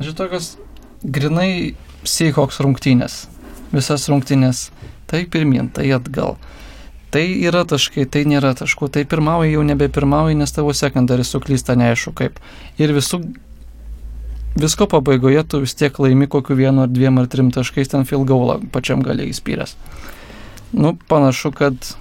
[0.00, 0.54] Žinai, tokios
[1.02, 1.50] grinai
[2.08, 3.26] Seahawks rungtynės.
[3.74, 4.70] Visas rungtynės.
[5.10, 6.36] Tai pirmin, tai atgal.
[7.10, 8.90] Tai yra taškai, tai nėra taškų.
[8.94, 12.38] Tai pirmauji jau nebe pirmauji, nes tavo sekundaris suklysta neaišku kaip.
[12.78, 13.20] Ir visų,
[14.60, 18.30] visko pabaigoje tu vis tiek laimi kokiu vienu ar dviem ar trim taškais ten field
[18.30, 19.74] goalą pačiam galiai įspyręs.
[20.70, 21.94] Nu, panašu, kad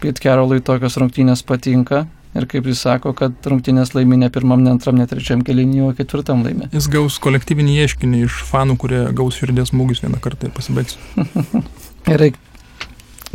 [0.00, 4.72] Pete Carrollui tokios rungtynės patinka Ir kaip jis sako, kad rungtynės laimi ne pirmam, ne
[4.74, 6.66] antram, ne trečiam kelinį, o ketvirtam laimi.
[6.74, 10.98] Jis gaus kolektyvinį ieškinį iš fanų, kurie gaus širdies smūgius vieną kartą ir pasibaigs.
[12.08, 12.32] Gerai,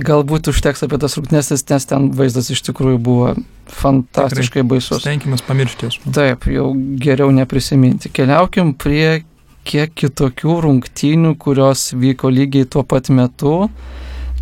[0.05, 3.33] galbūt užteks apie tas rungtynės, nes ten vaizdas iš tikrųjų buvo
[3.69, 4.69] fantastiškai Tikrai.
[4.73, 5.01] baisus.
[5.03, 5.91] Stenkime pamiršti.
[6.15, 6.71] Taip, jau
[7.01, 8.11] geriau neprisiminti.
[8.13, 9.23] Keliaukim prie
[9.69, 13.69] kiek kitokių rungtynių, kurios vyko lygiai tuo pat metu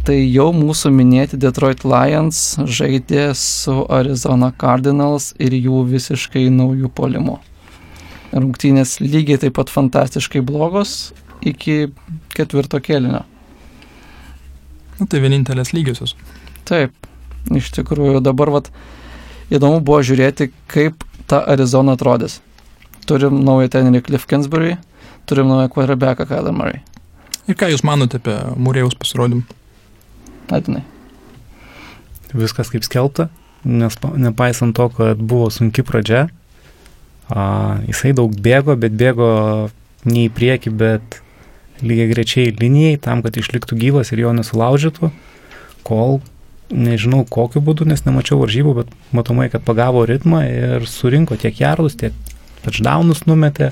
[0.08, 7.36] tai jau mūsų minėti Detroit Lions žaidė su Arizona Cardinals ir jų visiškai naujų polimų.
[8.32, 11.12] Rungtynės lygiai taip pat fantastiškai blogos
[11.44, 11.90] iki
[12.36, 13.26] ketvirto kėlinio.
[14.98, 16.16] Na tai vienintelės lygiosios.
[16.68, 16.94] Taip,
[17.54, 18.72] iš tikrųjų dabar vat,
[19.54, 22.40] įdomu buvo žiūrėti, kaip ta Arizona atrodys.
[23.08, 24.76] Turim naują tenerį Cliff Kingsbury,
[25.30, 26.82] turim naują quarterbacką Kyler Murray.
[27.48, 29.46] Ir ką Jūs manote apie Murėjaus pasirodymą?
[30.52, 30.84] Atinai.
[32.36, 33.30] Viskas kaip skelbta,
[33.64, 36.26] nes nepaisant to, kad buvo sunki pradžia,
[37.32, 39.30] a, jisai daug bėgo, bet bėgo
[40.08, 41.22] ne į priekį, bet
[41.84, 45.12] lygiai grečiai linijai, tam, kad išliktų gyvas ir jo nesulaužytų,
[45.88, 46.20] kol
[46.74, 51.96] nežinau kokiu būdu, nes nemačiau varžybų, bet matomai, kad pagavo ritmą ir surinko tiek jardus,
[52.00, 52.16] tiek
[52.66, 53.72] touchdownus numetė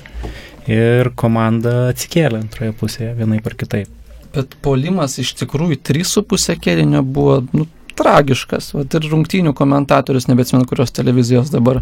[0.70, 3.90] ir komanda atsikėlė antroje pusėje vienai par kitaip.
[4.36, 8.72] Bet polimas iš tikrųjų 3,5 kėlinio buvo nu, tragiškas.
[8.76, 11.80] Vat ir rungtynių komentatorius, nebeatsimenu, kurios televizijos dabar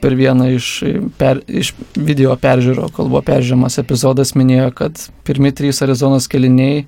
[0.00, 0.70] per vieną iš,
[1.18, 6.84] per, iš video peržiūro, kol buvo peržiūrimas epizodas, minėjo, kad pirmi trys Arizonos keliniai,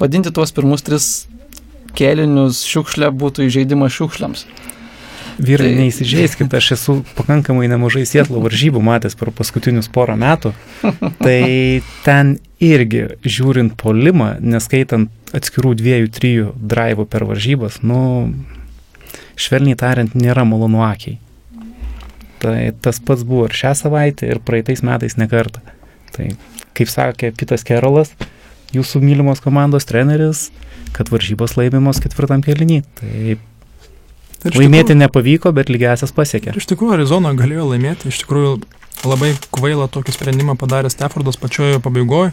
[0.00, 1.10] vadinti tuos pirmus tris
[1.96, 4.46] kelinius šiukšlę būtų įžeidimas šiukšliams.
[5.36, 5.80] Vyrai, tai...
[5.82, 10.54] neįsižeiskit, aš esu pakankamai nemažai sietlo varžybų matęs per paskutinius porą metų.
[11.20, 11.40] Tai
[12.06, 18.32] ten irgi žiūrint polimą, neskaitant atskirų dviejų, trijų drivų per varžybas, nu,
[19.36, 21.18] švelniai tariant, nėra malonu akiai.
[22.46, 25.64] Tai tas pats buvo ir šią savaitę, ir praeitais metais nekartą.
[26.14, 26.30] Tai,
[26.78, 28.12] kaip sakė Pitas Kerolas,
[28.76, 30.50] jūsų mylimos komandos treneris,
[30.94, 32.82] kad varžybos laimimos ketvirtam kelinį.
[33.00, 33.36] Tai
[34.46, 36.54] Laimėti tikrųjų, nepavyko, bet lygiasias pasiekė.
[36.60, 38.52] Iš tikrųjų, Arizona galėjo laimėti, iš tikrųjų
[39.08, 42.30] labai kvailą tokį sprendimą padarė Staffordas pačioje pabaigoje,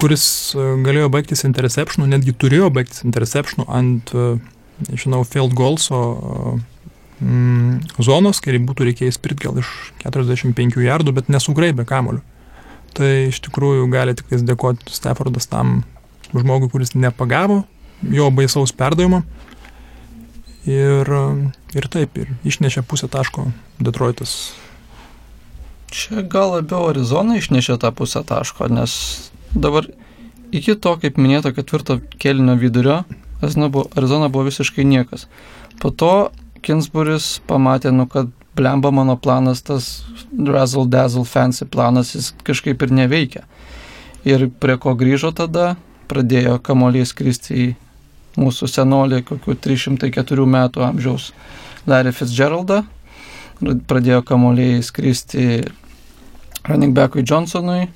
[0.00, 0.24] kuris
[0.56, 4.30] e, galėjo baigtis interceptionu, netgi turėjo baigtis interceptionu ant, e,
[4.96, 6.00] žinau, field goals o,
[7.22, 9.70] mm, zonos, kai būtų reikėjęs sprit gal iš
[10.02, 12.22] 45 jardų, bet nesugraibė kamoliu.
[12.92, 15.80] Tai iš tikrųjų gali tik dėkoti Staffordas tam
[16.34, 17.62] žmogui, kuris nepagavo
[18.02, 19.22] jo baisaus perdavimo.
[20.68, 21.08] Ir,
[21.74, 23.48] ir taip, ir išnešė pusę taško
[23.82, 24.52] Detroitas.
[25.92, 28.92] Čia gal labiau Arizona išnešė tą pusę taško, nes
[29.52, 29.88] dabar
[30.54, 33.02] iki to, kaip minėto ketvirto kelnio vidurio,
[33.42, 35.26] Arizona buvo, Arizona buvo visiškai niekas.
[35.82, 36.30] Po to
[36.62, 42.92] Kinsburis pamatė, nu, kad blemba mano planas, tas Razzle Dazzle Fancy planas, jis kažkaip ir
[42.94, 43.46] neveikia.
[44.28, 45.74] Ir prie ko grįžo tada,
[46.10, 47.68] pradėjo kamoliai skristi į
[48.38, 51.30] mūsų senolį, kokių 304 metų amžiaus
[51.88, 52.82] Larry Fitzgeraldą.
[53.62, 55.62] Pradėjo kamuoliai skristi
[56.66, 57.86] running backui Johnsonui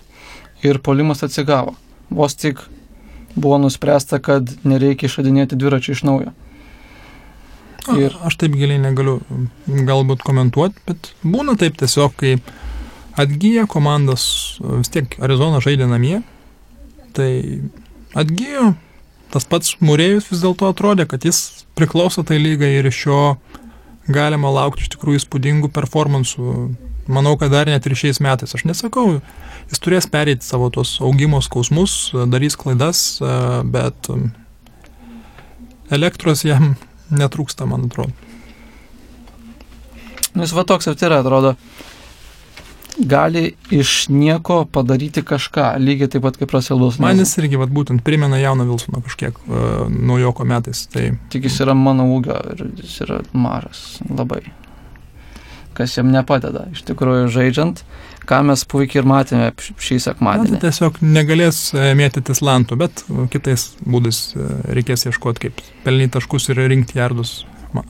[0.62, 1.74] ir polimas atsigavo.
[2.10, 2.60] Vos tik
[3.34, 6.34] buvo nuspręsta, kad nereikia išradinėti dviračių iš naujo.
[7.94, 8.16] Ir...
[8.26, 9.20] Aš taip giliai negaliu
[9.66, 12.36] galbūt komentuoti, bet būna taip tiesiog, kai
[13.16, 14.24] atgyja komandas,
[14.60, 16.20] vis tiek Arizona žaidė namie,
[17.16, 17.30] tai
[18.16, 18.74] atgyjo.
[19.32, 23.20] Tas pats Murėjus vis dėlto atrodė, kad jis priklauso tai lygai ir iš jo
[24.06, 26.52] galima laukti iš tikrųjų įspūdingų performansų.
[27.10, 28.54] Manau, kad dar net ir šiais metais.
[28.54, 29.20] Aš nesakau,
[29.70, 33.02] jis turės perėti savo tos augimo skausmus, darys klaidas,
[33.70, 34.10] bet
[35.94, 36.74] elektros jam
[37.10, 38.14] netrūksta, man atrodo.
[40.36, 41.54] Jis va toks ir yra, atrodo,
[42.98, 48.04] gali iš nieko padaryti kažką, lygiai taip pat kaip Russell Man jis irgi vat, būtent
[48.04, 50.86] primena jauną Vilsoną kažkiek uh, naujoko metais.
[50.92, 51.10] Tai...
[51.32, 54.44] Tik jis yra mano ūgio ir jis yra mažas labai.
[55.76, 57.82] Kas jam nepadeda, iš tikrųjų žaidžiant,
[58.28, 60.54] ką mes puikiai ir matėme šį sekmadienį.
[60.54, 63.02] Na, tai tiesiog negalės e, mėtytis lantų, bet
[63.34, 64.46] kitais būdais e,
[64.78, 67.42] reikės ieškoti, kaip pelnyti taškus ir rinkti jardus.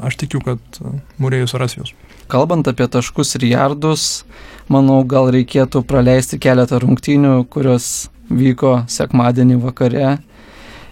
[0.03, 0.81] Aš tikiu, kad
[1.23, 1.93] Mūrėjus ras jūs.
[2.27, 4.25] Kalbant apie taškus ir jardus,
[4.73, 10.17] manau, gal reikėtų praleisti keletą rungtynių, kurios vyko sekmadienį vakare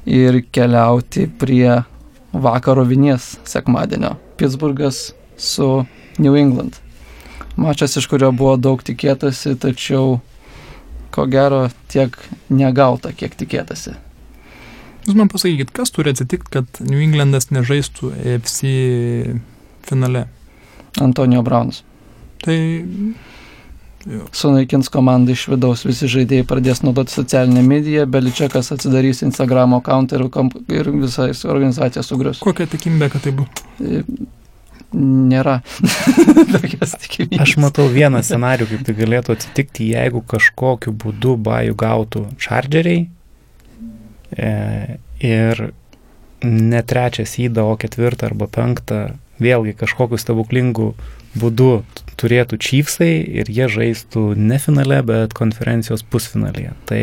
[0.06, 1.80] ir keliauti prie
[2.30, 4.14] vakaro vinies sekmadienio.
[4.38, 5.84] Pittsburghas su
[6.18, 6.83] New England.
[7.56, 10.18] Mačas, iš kurio buvo daug tikėtasi, tačiau
[11.14, 12.16] ko gero tiek
[12.50, 13.94] negauta, kiek tikėtasi.
[15.04, 18.72] Jūs man pasakykit, kas turi atsitikti, kad New Englandas nežaistų EFC
[19.84, 20.26] finale?
[21.02, 21.82] Antonijo Braunas.
[22.42, 24.24] Tai jo.
[24.32, 30.26] sunaikins komandą iš vidaus, visi žaidėjai pradės naudoti socialinę mediją, Beličiakas atsidarys Instagram account ir,
[30.72, 32.42] ir visą organizaciją sugrius.
[32.44, 33.64] Kokia tikimybė, kad tai bus?
[34.94, 35.58] Nėra.
[37.44, 43.08] Aš matau vieną scenarių, kaip tai galėtų atsitikti, jeigu kažkokiu būdu bajų gautų čardžeriai
[44.38, 44.52] e,
[45.18, 45.64] ir
[46.44, 49.02] ne trečias įdą, o ketvirtą arba penktą
[49.42, 50.92] vėlgi kažkokiu stebuklingu
[51.34, 51.70] būdu
[52.20, 56.74] turėtų Chiefsai ir jie žaistų ne finale, bet konferencijos pusfinalėje.
[56.86, 57.02] Tai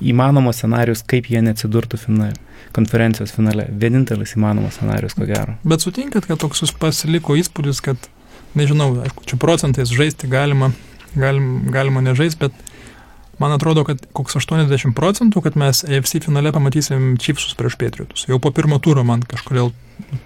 [0.00, 2.36] įmanomas scenarius, kaip jie neatsidurtų finale,
[2.76, 3.68] konferencijos finale.
[3.70, 5.56] Vienintelis įmanomas scenarius, ko gero.
[5.64, 8.10] Bet sutinkat, kad toks pasiliko įspūdis, kad,
[8.58, 10.72] nežinau, aišku, čia procentais žaisti galima,
[11.16, 17.14] galim, galima nežaisti, bet man atrodo, kad koks 80 procentų, kad mes AFC finale pamatysim
[17.20, 18.28] Chiefsus prieš Patriotus.
[18.28, 19.72] Jau po pirmo turo man kažkodėl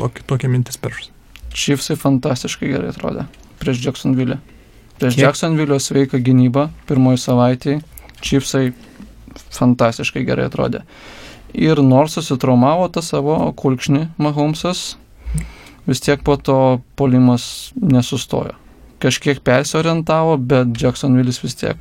[0.00, 1.14] tokia mintis peršasi.
[1.50, 3.26] Chiefsai fantastiškai gerai atrodė
[3.60, 4.38] prieš Jacksonville.
[4.98, 5.24] Prieš Kiek?
[5.24, 7.76] Jacksonville sveika gynyba pirmoji savaitė.
[8.24, 8.72] Chiefsai
[9.56, 10.84] fantastiškai gerai atrodė.
[11.54, 14.94] Ir nors susitraumavo tą savo kulkšnį Mahomesas,
[15.88, 18.54] vis tiek po to polimas nesustojo.
[19.00, 21.80] Kažkiek persiorientavo, bet Jacksonville'is vis tiek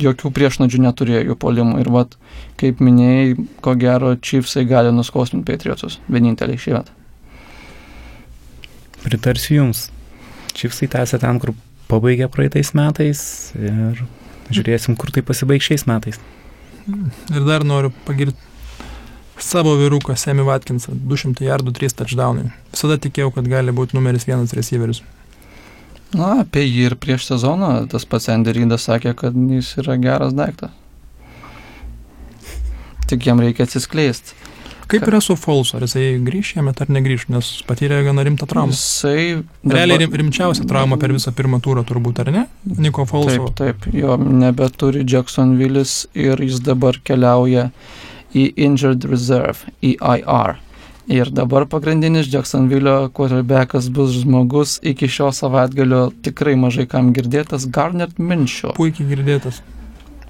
[0.00, 1.78] jokių priešnodžių neturėjo jų polimų.
[1.84, 2.16] Ir vat,
[2.60, 6.00] kaip minėjai, ko gero, Chiefsai gali nuskausminti Patriotus.
[6.10, 6.96] Vieninteliai šį metą.
[9.04, 9.88] Pritarsiu Jums.
[10.54, 11.52] Čipsai tęsia ten, kur
[11.90, 13.20] pabaigė praeitais metais
[13.58, 14.04] ir
[14.50, 16.20] žiūrėsim, kur tai pasibaigs šiais metais.
[16.84, 18.36] Ir dar noriu pagirti
[19.40, 22.50] savo vyruką Semi Watkinsą, 200 jardų 3 touchdownai.
[22.72, 25.02] Visada tikėjau, kad gali būti numeris vienas receiveris.
[26.14, 30.70] Na, apie jį ir prieš sezoną tas pats Enderydas sakė, kad jis yra geras daiktas.
[33.10, 34.36] Tik jam reikia atsiskleisti.
[34.90, 35.76] Kaip yra su Folsu?
[35.78, 38.74] Ar jisai grįš jame ar negrįš, nes patyrė gana rimtą traumą?
[38.74, 39.44] Jisai...
[39.62, 39.78] Dabar...
[39.78, 42.44] Realiai rim, rimčiausia trauma per visą pirmą turą turbūt, ar ne?
[42.64, 43.48] Niko Folso.
[43.56, 47.70] Taip, taip, jo nebeturi Jacksonville'is ir jis dabar keliauja
[48.34, 50.58] į Injured Reserve, EIR.
[51.04, 58.16] Ir dabar pagrindinis Jacksonville quarterbackas bus žmogus iki šio savaitgalio tikrai mažai kam girdėtas Garnet
[58.18, 58.72] Minšio.
[58.78, 59.60] Puikiai girdėtas.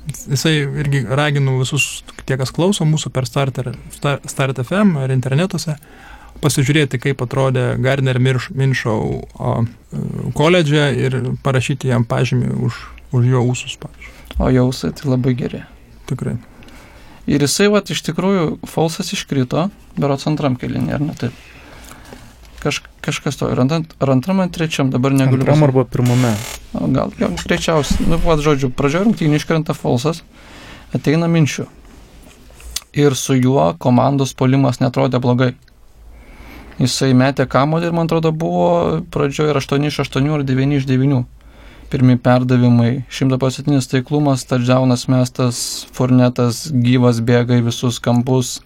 [0.05, 5.79] Jisai irgi raginu visus, tie kas klauso mūsų per Starter, Start FM ar internetuose,
[6.45, 8.99] pasižiūrėti, kaip atrodė Gardner Minšau
[10.37, 12.81] koledže ir parašyti jam pažymį už,
[13.17, 14.13] už jo ūsus, pavyzdžiui.
[14.43, 15.63] O jausai tai labai geri.
[16.11, 16.37] Tikrai.
[17.31, 21.37] Ir jisai, va, iš tikrųjų, falsas iškrito, berots antram kelinį, ar ne taip?
[22.65, 25.43] Kaž, kažkas to, ar, ant, ar antram, ar trečiam, dabar negaliu.
[25.45, 26.31] Antram arba pirmame.
[26.73, 30.23] O gal, jau greičiausiai, nu, vad, žodžiu, pradžioje rungtynį iškrenta falsas,
[30.97, 31.67] ateina minčių.
[32.97, 35.51] Ir su juo komandos polimas netrodė blogai.
[36.81, 40.89] Jisai metė kamolį ir, man atrodo, buvo pradžioje ir 8 iš 8 ar 9 iš
[40.89, 41.21] 9.
[41.93, 45.59] Pirmi perdavimai, 100 procentinis taiklumas, tardžiaunas mestas,
[45.93, 48.57] furnetas gyvas bėga į visus kampus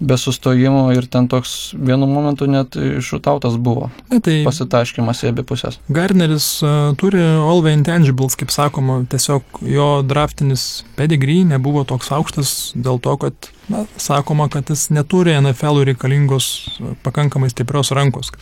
[0.00, 3.88] be sustojimo ir ten toks vienu momentu net iššutautas buvo.
[4.12, 5.80] Ne, tai pasitaškimas į abi pusės.
[5.90, 12.54] Garneris uh, turi all the intangibles, kaip sakoma, tiesiog jo draftinis pedigree nebuvo toks aukštas
[12.78, 18.32] dėl to, kad, na, sakoma, kad jis neturi NFL reikalingos pakankamai stiprios rankos.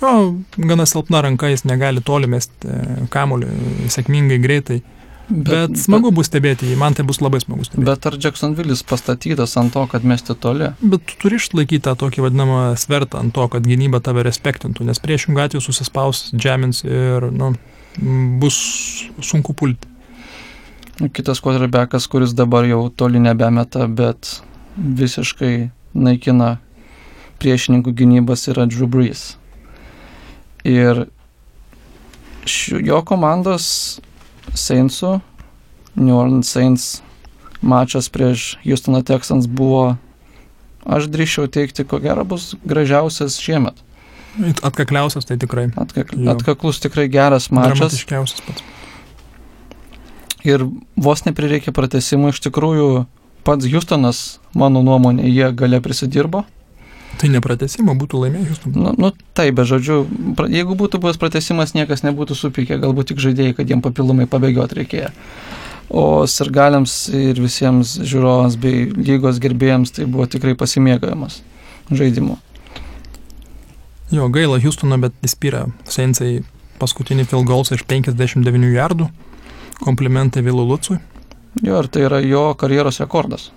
[0.00, 4.78] Jo, gana silpna ranka, jis negali toli mesti e, kamuolį sėkmingai greitai.
[5.30, 7.86] Bet smagu bus stebėti jį, man tai bus labai smagu stebėti.
[7.86, 10.72] Bet ar Jacksonville'is pastatytas ant to, kad mesti toli?
[10.82, 14.98] Bet tu turi išlaikyti tą tokį vadinamą svertą ant to, kad gynyba tave respektintų, nes
[15.02, 17.52] priešingų atveju susispaus, džemins ir, nu,
[18.42, 18.58] bus
[19.22, 19.86] sunku pulti.
[21.14, 24.40] Kitas quarterbackas, kuris dabar jau toli nebemeta, bet
[24.76, 26.58] visiškai naikina
[27.40, 29.38] priešininkų gynybas yra Drew Brees.
[30.66, 31.06] Ir
[32.68, 34.00] jo komandos
[34.54, 35.18] Saintsų,
[35.98, 36.88] New Orleans Saints
[37.60, 39.96] mačas prieš Houstono Texans buvo,
[40.88, 43.76] aš drįščiau teikti, ko gero bus gražiausias šiemet.
[44.62, 45.68] Atkakliausias tai tikrai.
[45.80, 47.80] Atkak, atkaklus tikrai geras mačas.
[47.80, 48.64] Dramatiškiausias pats.
[50.46, 50.64] Ir
[50.96, 53.04] vos neprireikė pratesimo, iš tikrųjų
[53.44, 56.46] pats Houstonas, mano nuomonė, jie gale prisidirbo.
[57.20, 58.76] Tai nepratesimo būtų Houstonas.
[58.76, 60.06] Nu, nu taip, bet žodžiu,
[60.38, 64.78] pra- jeigu būtų buvęs pratesimas, niekas nebūtų supykę, galbūt tik žaidėjai, kad jiem papildomai pabėgioti
[64.80, 65.10] reikėjo.
[65.90, 71.42] O sirgaliams ir visiems žiūrovams bei lygos gerbėjams tai buvo tikrai pasimėgavimas
[71.90, 72.38] žaidimu.
[74.10, 76.40] Jo, gaila Houstono, bet įspyrė Seinsai
[76.80, 79.10] paskutinį field goalsą iš 59 jardų.
[79.84, 80.98] Komplimentai Vilu Lucui.
[81.62, 83.50] Jo, ir tai yra jo karjeros rekordas.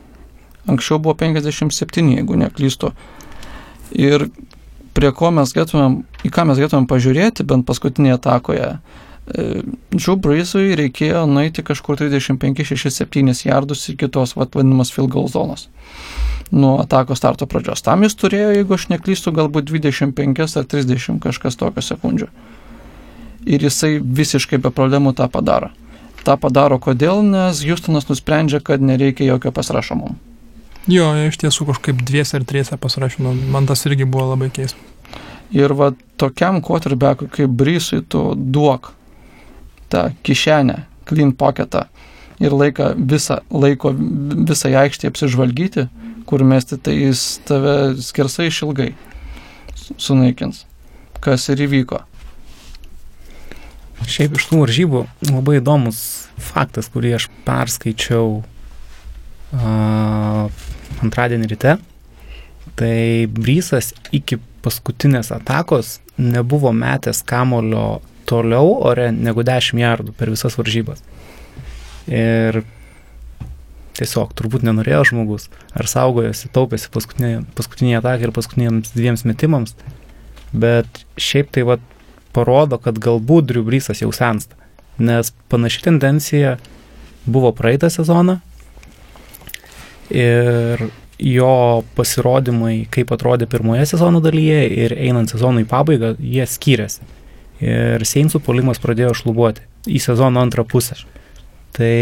[0.67, 2.93] Anksčiau buvo 57, jeigu neklystu.
[3.93, 4.27] Ir
[4.97, 8.69] prie ko mes galėtumėm, į ką mes galėtumėm pažiūrėti, bent paskutinėje atakoje.
[9.95, 15.69] Džu Braisui reikėjo nueiti kažkur 35-67 jardus iki tos vat, vadinamas field goal zonos
[16.53, 17.81] nuo atakos starto pradžios.
[17.81, 22.27] Tam jis turėjo, jeigu aš neklystu, galbūt 25 ar 30 kažkas tokio sekundžių.
[23.49, 25.71] Ir jisai visiškai be problemų tą padaro.
[26.23, 30.13] Ta padaro kodėl, nes Houstonas nusprendžia, kad nereikia jokio pasirašomų.
[30.91, 33.31] Jo, iš tiesų kažkaip dviese ar triese pasirašino.
[33.53, 34.79] Man tas irgi buvo labai keista.
[35.53, 38.91] Ir va tokiam quarterbackui kaip Brysui tu duok
[39.93, 41.85] tą kišenę, clean pocketą
[42.41, 45.87] ir laiką visą, laiko visą aikštę apsižvalgyti,
[46.27, 48.93] kur mesti, tai jis tave skersai išilgai
[50.01, 50.65] sunaikins.
[51.23, 52.01] Kas ir įvyko.
[54.03, 56.01] Šiaip iš tų varžybų labai įdomus
[56.51, 58.41] faktas, kurį aš perskaičiau
[59.53, 61.77] antradienį ryte.
[62.79, 62.97] Tai
[63.29, 71.03] Brysas iki paskutinės atakos nebuvo metęs kamulio toliau ore negu 10 jardų per visas varžybas.
[72.07, 72.63] Ir
[73.97, 79.75] tiesiog turbūt nenorėjo žmogus, ar saugojosi, taupėsi paskutinį, paskutinį ataką ir paskutiniams dviems metimams,
[80.49, 81.83] bet šiaip tai vad
[82.33, 84.57] parodo, kad galbūt Drew Brysas jau sensta,
[84.97, 86.55] nes panaši tendencija
[87.29, 88.39] buvo praeitą sezoną
[90.11, 90.87] ir
[91.23, 97.05] jo pasirodymai, kaip atrodė pirmoje sezono dalyje ir einant sezonui į pabaigą, jie skyrėsi.
[97.63, 100.97] Ir Seinsų polimas pradėjo šlubuoti į sezono antrą pusę.
[101.73, 101.93] Tai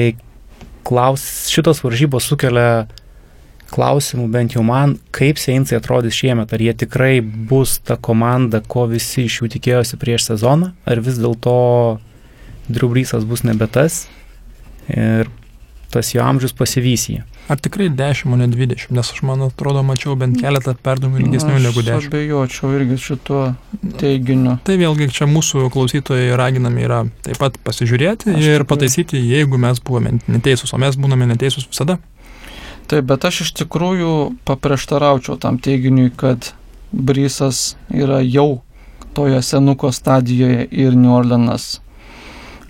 [0.87, 2.87] klaus, šitos varžybos sukelia
[3.71, 8.87] klausimų bent jau man, kaip Seinsai atrodys šiemet, ar jie tikrai bus ta komanda, ko
[8.91, 11.59] visi iš jų tikėjosi prieš sezoną, ar vis dėlto
[12.71, 14.05] Driubrysas bus nebe tas
[14.91, 15.29] ir
[15.91, 17.19] tas jo amžius pasivys jį.
[17.51, 18.91] Ar tikrai 10, o ne 20?
[18.95, 21.97] Nes aš man atrodo, mačiau bent keletą perdavimų ilgesnių negu 10.
[21.97, 23.41] Aš abejočiau irgi šituo
[23.99, 24.55] teiginiu.
[24.67, 29.59] Tai vėlgi čia mūsų klausytojai raginami yra taip pat pasižiūrėti Aš ir tikrai- pataisyti, jeigu
[29.59, 31.99] mes buvome neteisūs, o mes būname neteisūs visada.
[32.87, 34.13] Taip, bet aš iš tikrųjų
[34.47, 36.53] paprieštaraučiau tam teiginiui, kad
[36.91, 38.61] Brysas yra jau
[39.15, 41.79] toje senuko stadijoje ir New Orleanas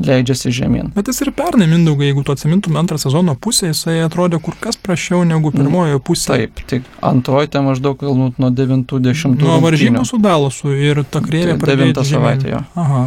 [0.05, 0.91] leidžiasi žemyn.
[0.95, 4.79] Bet jis ir pernai, Mindaugai, jeigu tu atsimintum antrą sezono pusę, jisai atrodė kur kas
[4.81, 6.33] prašiau negu pirmojo pusė.
[6.35, 9.37] Taip, tik antroji ten maždaug galbūt nuo 90.
[9.41, 12.23] Nuo varžybų su Dalasu ir ta kreivė pradėjo Devintą eiti žemyn.
[12.23, 12.63] savaitę jo.
[12.81, 13.03] Aha.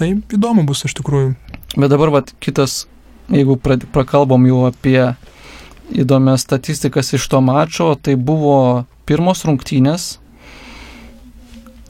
[0.00, 1.34] Tai įdomu bus iš tikrųjų.
[1.76, 2.86] Bet dabar vat, kitas,
[3.30, 5.12] jeigu prakalbom jau apie
[5.90, 10.16] įdomias statistikas iš to mačo, tai buvo pirmos rungtynės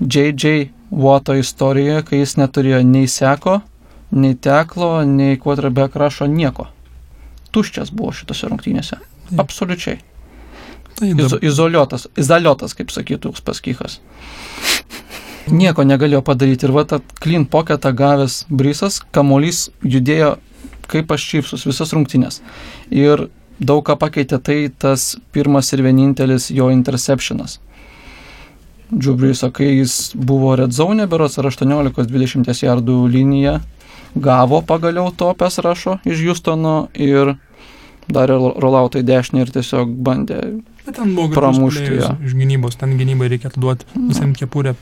[0.00, 3.60] JJ Watto istorijoje, kai jis neturėjo nei seko,
[4.10, 6.68] nei teklo, nei quarterback rašo nieko.
[7.54, 8.98] Tuščias buvo šitose rungtynėse.
[9.38, 9.98] Absoliučiai.
[10.98, 14.00] Tai dabar, izoliuotas, izoliuotas, kaip sakytų Uspaskichas.
[15.50, 20.36] Nieko negalėjo padaryti ir va tą clean pocketą gavęs Brysas, kamolys judėjo
[20.90, 22.40] kaip pas čipsus visas rungtynės.
[22.90, 23.28] Ir
[23.62, 27.58] daug ką pakeitė tai tas pirmas ir vienintelis jo interceptionas.
[28.90, 33.60] Džubriso, kai jis buvo red zone, berots ar 18-20 jardų linija,
[34.14, 37.36] gavo pagaliau to pes rašo iš Houstono ir
[38.10, 40.40] darė rolloutą į dešinę ir tiesiog bandė
[41.34, 42.16] pramušti ją.
[42.26, 44.74] iš gynybos, ten gynybai reikėtų duoti visiems kepurę.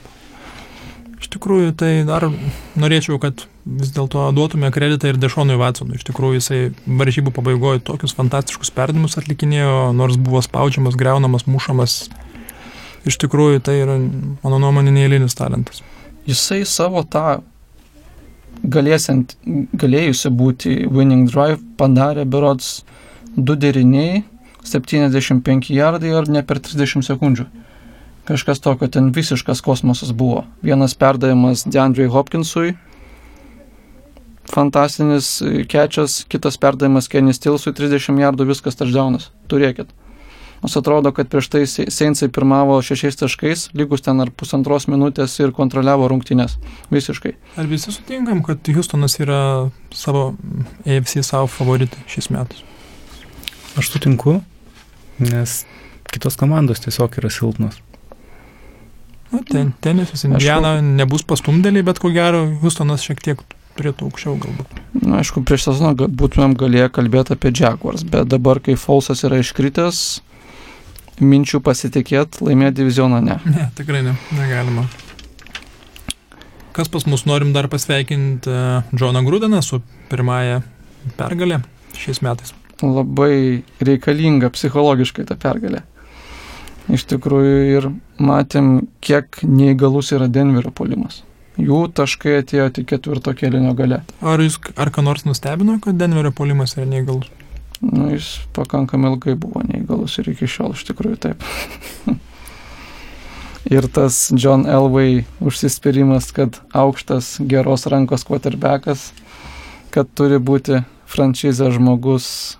[1.18, 2.28] Iš tikrųjų, tai dar
[2.78, 5.98] norėčiau, kad vis dėlto duotume kreditą ir Dešonui Vatsonui.
[5.98, 11.98] Iš tikrųjų, jisai varžybų pabaigoje tokius fantastiškus perdavimus atlikinėjo, nors buvo spaudžiamas, greunamas, mušamas.
[13.04, 13.98] Iš tikrųjų, tai yra,
[14.44, 15.82] mano nuomonė, neįlinis talentas.
[16.28, 17.40] Jisai savo tą
[18.64, 19.36] galėsiant,
[19.78, 22.82] galėjusi būti winning drive padarė berods
[23.36, 24.24] du deriniai,
[24.64, 27.46] 75 jardai ar ne per 30 sekundžių.
[28.28, 30.44] Kažkas tokio ten visiškas kosmosas buvo.
[30.62, 32.74] Vienas perdavimas DeAndre Hopkinsui,
[34.48, 35.38] fantastinis
[35.68, 39.30] kečias, kitas perdavimas Kenny Stilsui 30 jardų, viskas touchdownas.
[39.48, 39.88] Turėkit.
[40.62, 45.54] Nors atrodo, kad prieš tai Seinsai pirmavo šešiais taškais, lygus ten ar pusantros minutės ir
[45.54, 46.56] kontroliavo rungtynės.
[46.90, 47.34] Visiškai.
[47.60, 49.40] Ar visi sutinkam, kad Houstonas yra
[49.94, 50.32] savo
[50.82, 52.64] AFC savo favoritai šiais metais?
[53.78, 54.40] Aš sutinku,
[55.22, 55.60] nes
[56.10, 57.78] kitos komandos tiesiog yra silpnos.
[59.30, 63.42] Na, ten, tenisas, Indiana nebus pastumdėliai, bet ko gero, Houstonas šiek tiek
[63.78, 64.78] turėtų aukščiau galbūt.
[65.04, 70.00] Na, aišku, prieš sezoną būtumėm galėję kalbėti apie Jaguars, bet dabar, kai Fausas yra iškritęs,
[71.20, 73.38] minčių pasitikėti, laimėti divizioną ne.
[73.48, 74.86] Ne, tikrai ne, negalima.
[76.76, 78.52] Kas pas mus norim dar pasveikinti
[78.94, 79.80] Džoną Grūdeną su
[80.12, 80.60] pirmąją
[81.18, 81.62] pergalę
[81.98, 82.54] šiais metais?
[82.82, 85.82] Labai reikalinga psichologiškai ta pergalė.
[86.94, 87.88] Iš tikrųjų ir
[88.22, 91.24] matėm, kiek neįgalus yra Denverio polimas.
[91.58, 94.04] Jų taškai atėjo tik ketvirto kėlinio gale.
[94.22, 97.26] Ar, jūs, ar ką nors nustebino, kad Denverio polimas yra neįgalus?
[97.80, 101.44] Nu, jis pakankamai ilgai buvo neįgalus ir iki šiol iš tikrųjų taip.
[103.76, 109.10] ir tas John Elway užsispyrimas, kad aukštas geros rankos quarterbackas,
[109.94, 112.56] kad turi būti franšizė žmogus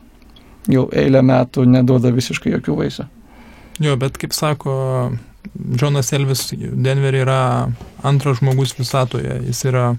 [0.69, 3.09] jau eilę metų neduoda visiškai jokių vaisių.
[3.83, 4.75] Jo, bet kaip sako
[5.81, 7.43] Jonas Elvis, Denverį yra
[8.07, 9.39] antras žmogus visatoje.
[9.47, 9.93] Jis yra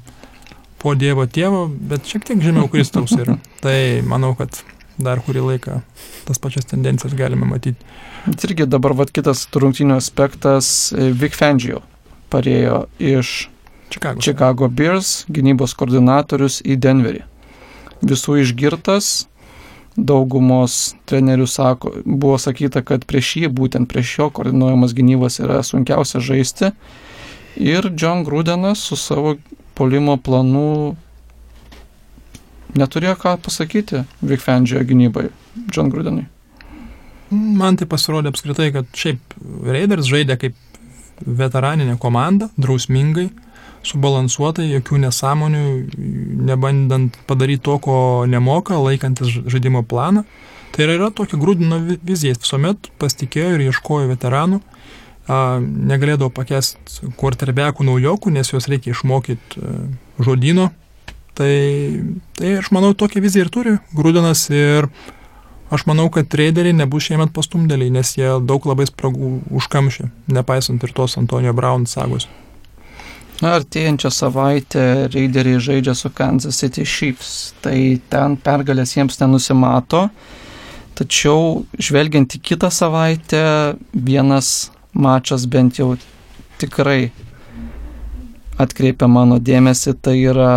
[0.80, 3.38] po Dievo tėvo, bet šiek tiek žemiau Kristaus yra.
[3.64, 4.62] Tai manau, kad
[5.00, 5.80] dar kurį laiką
[6.28, 7.80] tas pačias tendencijas galime matyti.
[8.28, 11.82] Bet irgi dabar vat, kitas rungtynių aspektas e, Vic Fangio
[12.30, 13.50] parėjo iš
[13.90, 14.22] Chicago.
[14.22, 17.24] Chicago Bears gynybos koordinatorius į Denverį.
[18.06, 19.26] Visų išgirtas,
[19.98, 26.22] daugumos trenerių sako, buvo sakyta, kad prieš jį, būtent prieš jo koordinuojamas gynybos yra sunkiausia
[26.24, 26.72] žaisti.
[27.60, 29.36] Ir John Grudenas su savo
[29.76, 30.96] polimo planu
[32.78, 35.30] neturėjo ką pasakyti Vikfendžio gynybai,
[35.74, 36.28] John Grudenui.
[37.30, 39.38] Man tai pasirodė apskritai, kad šiaip
[39.70, 40.58] Raiders žaidė kaip
[41.26, 43.28] veteraninė komanda, drausmingai,
[43.86, 45.64] subalansuotai, jokių nesąmonių,
[46.50, 47.98] nebandant padaryti to, ko
[48.28, 50.26] nemoka, laikantis žaidimo planą.
[50.76, 54.60] Tai yra tokia grūdino vizija, visuomet pasitikėjo ir ieškojo veteranų,
[55.30, 59.64] negalėdavo pakesti quarterbackų naujokų, nes juos reikia išmokyti
[60.22, 60.70] žodino,
[61.40, 62.04] Tai,
[62.36, 64.90] tai aš manau, tokią viziją ir turi Grūdinas ir
[65.72, 69.30] aš manau, kad traderiai nebus šiemet pastumdėliai, nes jie daug labai spragų
[69.62, 72.28] užkamšė, nepaisant ir tos Antonio Brown sagos.
[73.40, 74.84] Na, artėjančią savaitę
[75.14, 80.10] Raideriai žaidžia su Kansas City Chiefs, tai ten pergalės jiems nenusimato,
[81.00, 83.46] tačiau žvelgiant į kitą savaitę,
[83.96, 85.94] vienas mačas bent jau
[86.60, 87.14] tikrai
[88.60, 90.52] atkreipia mano dėmesį, tai yra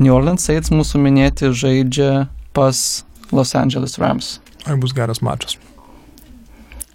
[0.00, 3.04] New Orleans Saints mūsų minėti žaidžia pas
[3.36, 4.38] Los Angeles Rams.
[4.64, 5.58] Ar bus geras mačas?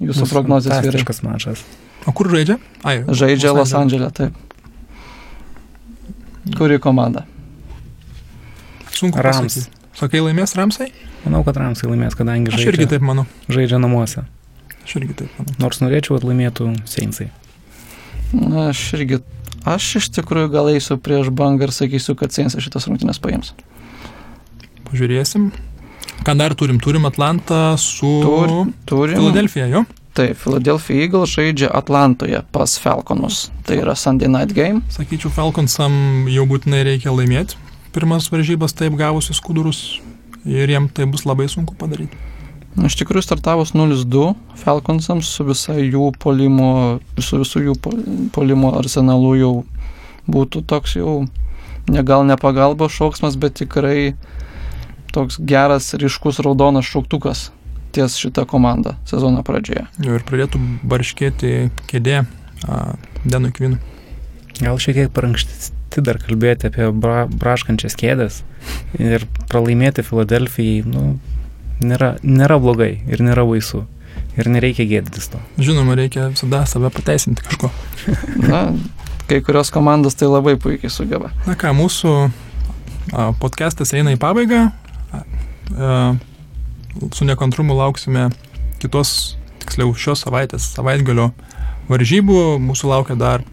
[0.02, 0.98] Jūsų bus prognozijas yra.
[0.98, 1.62] Kažkas mačas.
[2.10, 2.58] O kur žaidžia?
[2.86, 4.36] Ai, žaidžia Los Andželė, taip.
[6.58, 7.24] Kuri komanda?
[8.94, 9.54] Sunku Rams.
[9.54, 9.72] Pasakyti.
[9.96, 10.90] Sakai, laimės Ramsai?
[11.24, 12.68] Manau, kad Ramsai laimės, kadangi žaidžia.
[12.68, 13.24] Aš irgi taip manau.
[13.48, 14.26] Žaidžia namuose.
[14.84, 15.56] Aš irgi taip manau.
[15.64, 17.30] Nors norėčiau, kad laimėtų Seinsai.
[18.36, 19.22] Na, aš irgi
[19.66, 23.56] Aš iš tikrųjų gal eisiu prieš bangą ir sakysiu, kad Seinsas šitas rungtynės paims.
[24.86, 25.50] Pažiūrėsim.
[26.26, 26.78] Ką dar turim?
[26.82, 28.54] Turim Atlantą su Tur,
[28.86, 29.18] turim.
[29.18, 29.84] Filadelfija, jo?
[30.16, 33.50] Taip, Philadelphia Eagles žaidžia Atlantoje pas Falconus.
[33.68, 34.86] Tai yra Sunday Night Game.
[34.94, 37.58] Sakyčiau, Falconsam jau būtinai reikia laimėti.
[37.96, 39.82] Pirmas varžybas taip gavusius skudurus
[40.46, 42.16] ir jiem tai bus labai sunku padaryti.
[42.76, 47.76] Iš tikrųjų, startavus 0-2 Falconsams su visa jų polimo, su visų jų
[48.36, 49.54] polimo arsenalu jau
[50.28, 51.22] būtų toks jau,
[51.88, 54.16] ne gal ne pagalbos šauksmas, bet tikrai
[55.16, 57.50] toks geras, ryškus raudonas šauktukas
[57.96, 59.86] ties šitą komandą sezono pradžioje.
[60.04, 61.54] Jau ir pradėtų barškėti
[61.88, 62.26] kėdė
[63.24, 63.80] Denui Kvinui.
[64.60, 68.42] Gal šiek tiek per anksti dar kalbėti apie bra, braškančias kėdės
[69.00, 71.06] ir pralaimėti Filadelfijai, nu,
[71.84, 73.86] nėra, nėra blogai ir nėra baisu.
[74.36, 75.40] Ir nereikia gėdytis to.
[75.60, 77.70] Žinoma, reikia visada save pateisinti kažko.
[78.52, 78.68] Na,
[79.30, 81.32] kai kurios komandos tai labai puikiai sugeba.
[81.48, 82.14] Na ką, mūsų
[83.40, 84.68] podcastas eina į pabaigą.
[85.16, 86.16] A,
[87.16, 88.30] su nekantrumu lauksime
[88.84, 91.32] kitos, tiksliau šios savaitės savaitgalio
[91.90, 92.58] varžybų.
[92.64, 93.46] Mūsų laukia dar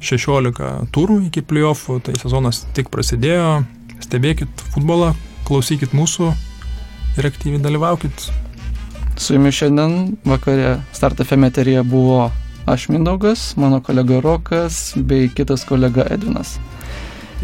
[0.00, 3.64] 16 turų iki playoffų, tai sezonas tik prasidėjo.
[4.06, 5.14] Stebėkit futbolą,
[5.48, 6.30] klausykit mūsų
[7.18, 8.26] ir aktyviai dalyvaukit.
[9.16, 12.26] Su jumis šiandien vakarė Start FM eterija buvo
[12.68, 16.58] aš Mindaugas, mano kolega Rokas bei kitas kolega Edvinas.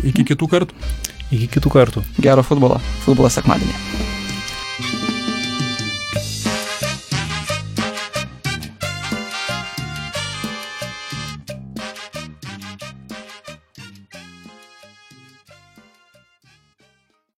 [0.05, 0.93] Iki kitų kartų.
[1.33, 2.05] Iki kitų kartų.
[2.21, 2.81] Gero futbolo.
[3.07, 5.12] Futbolas sekmadienį.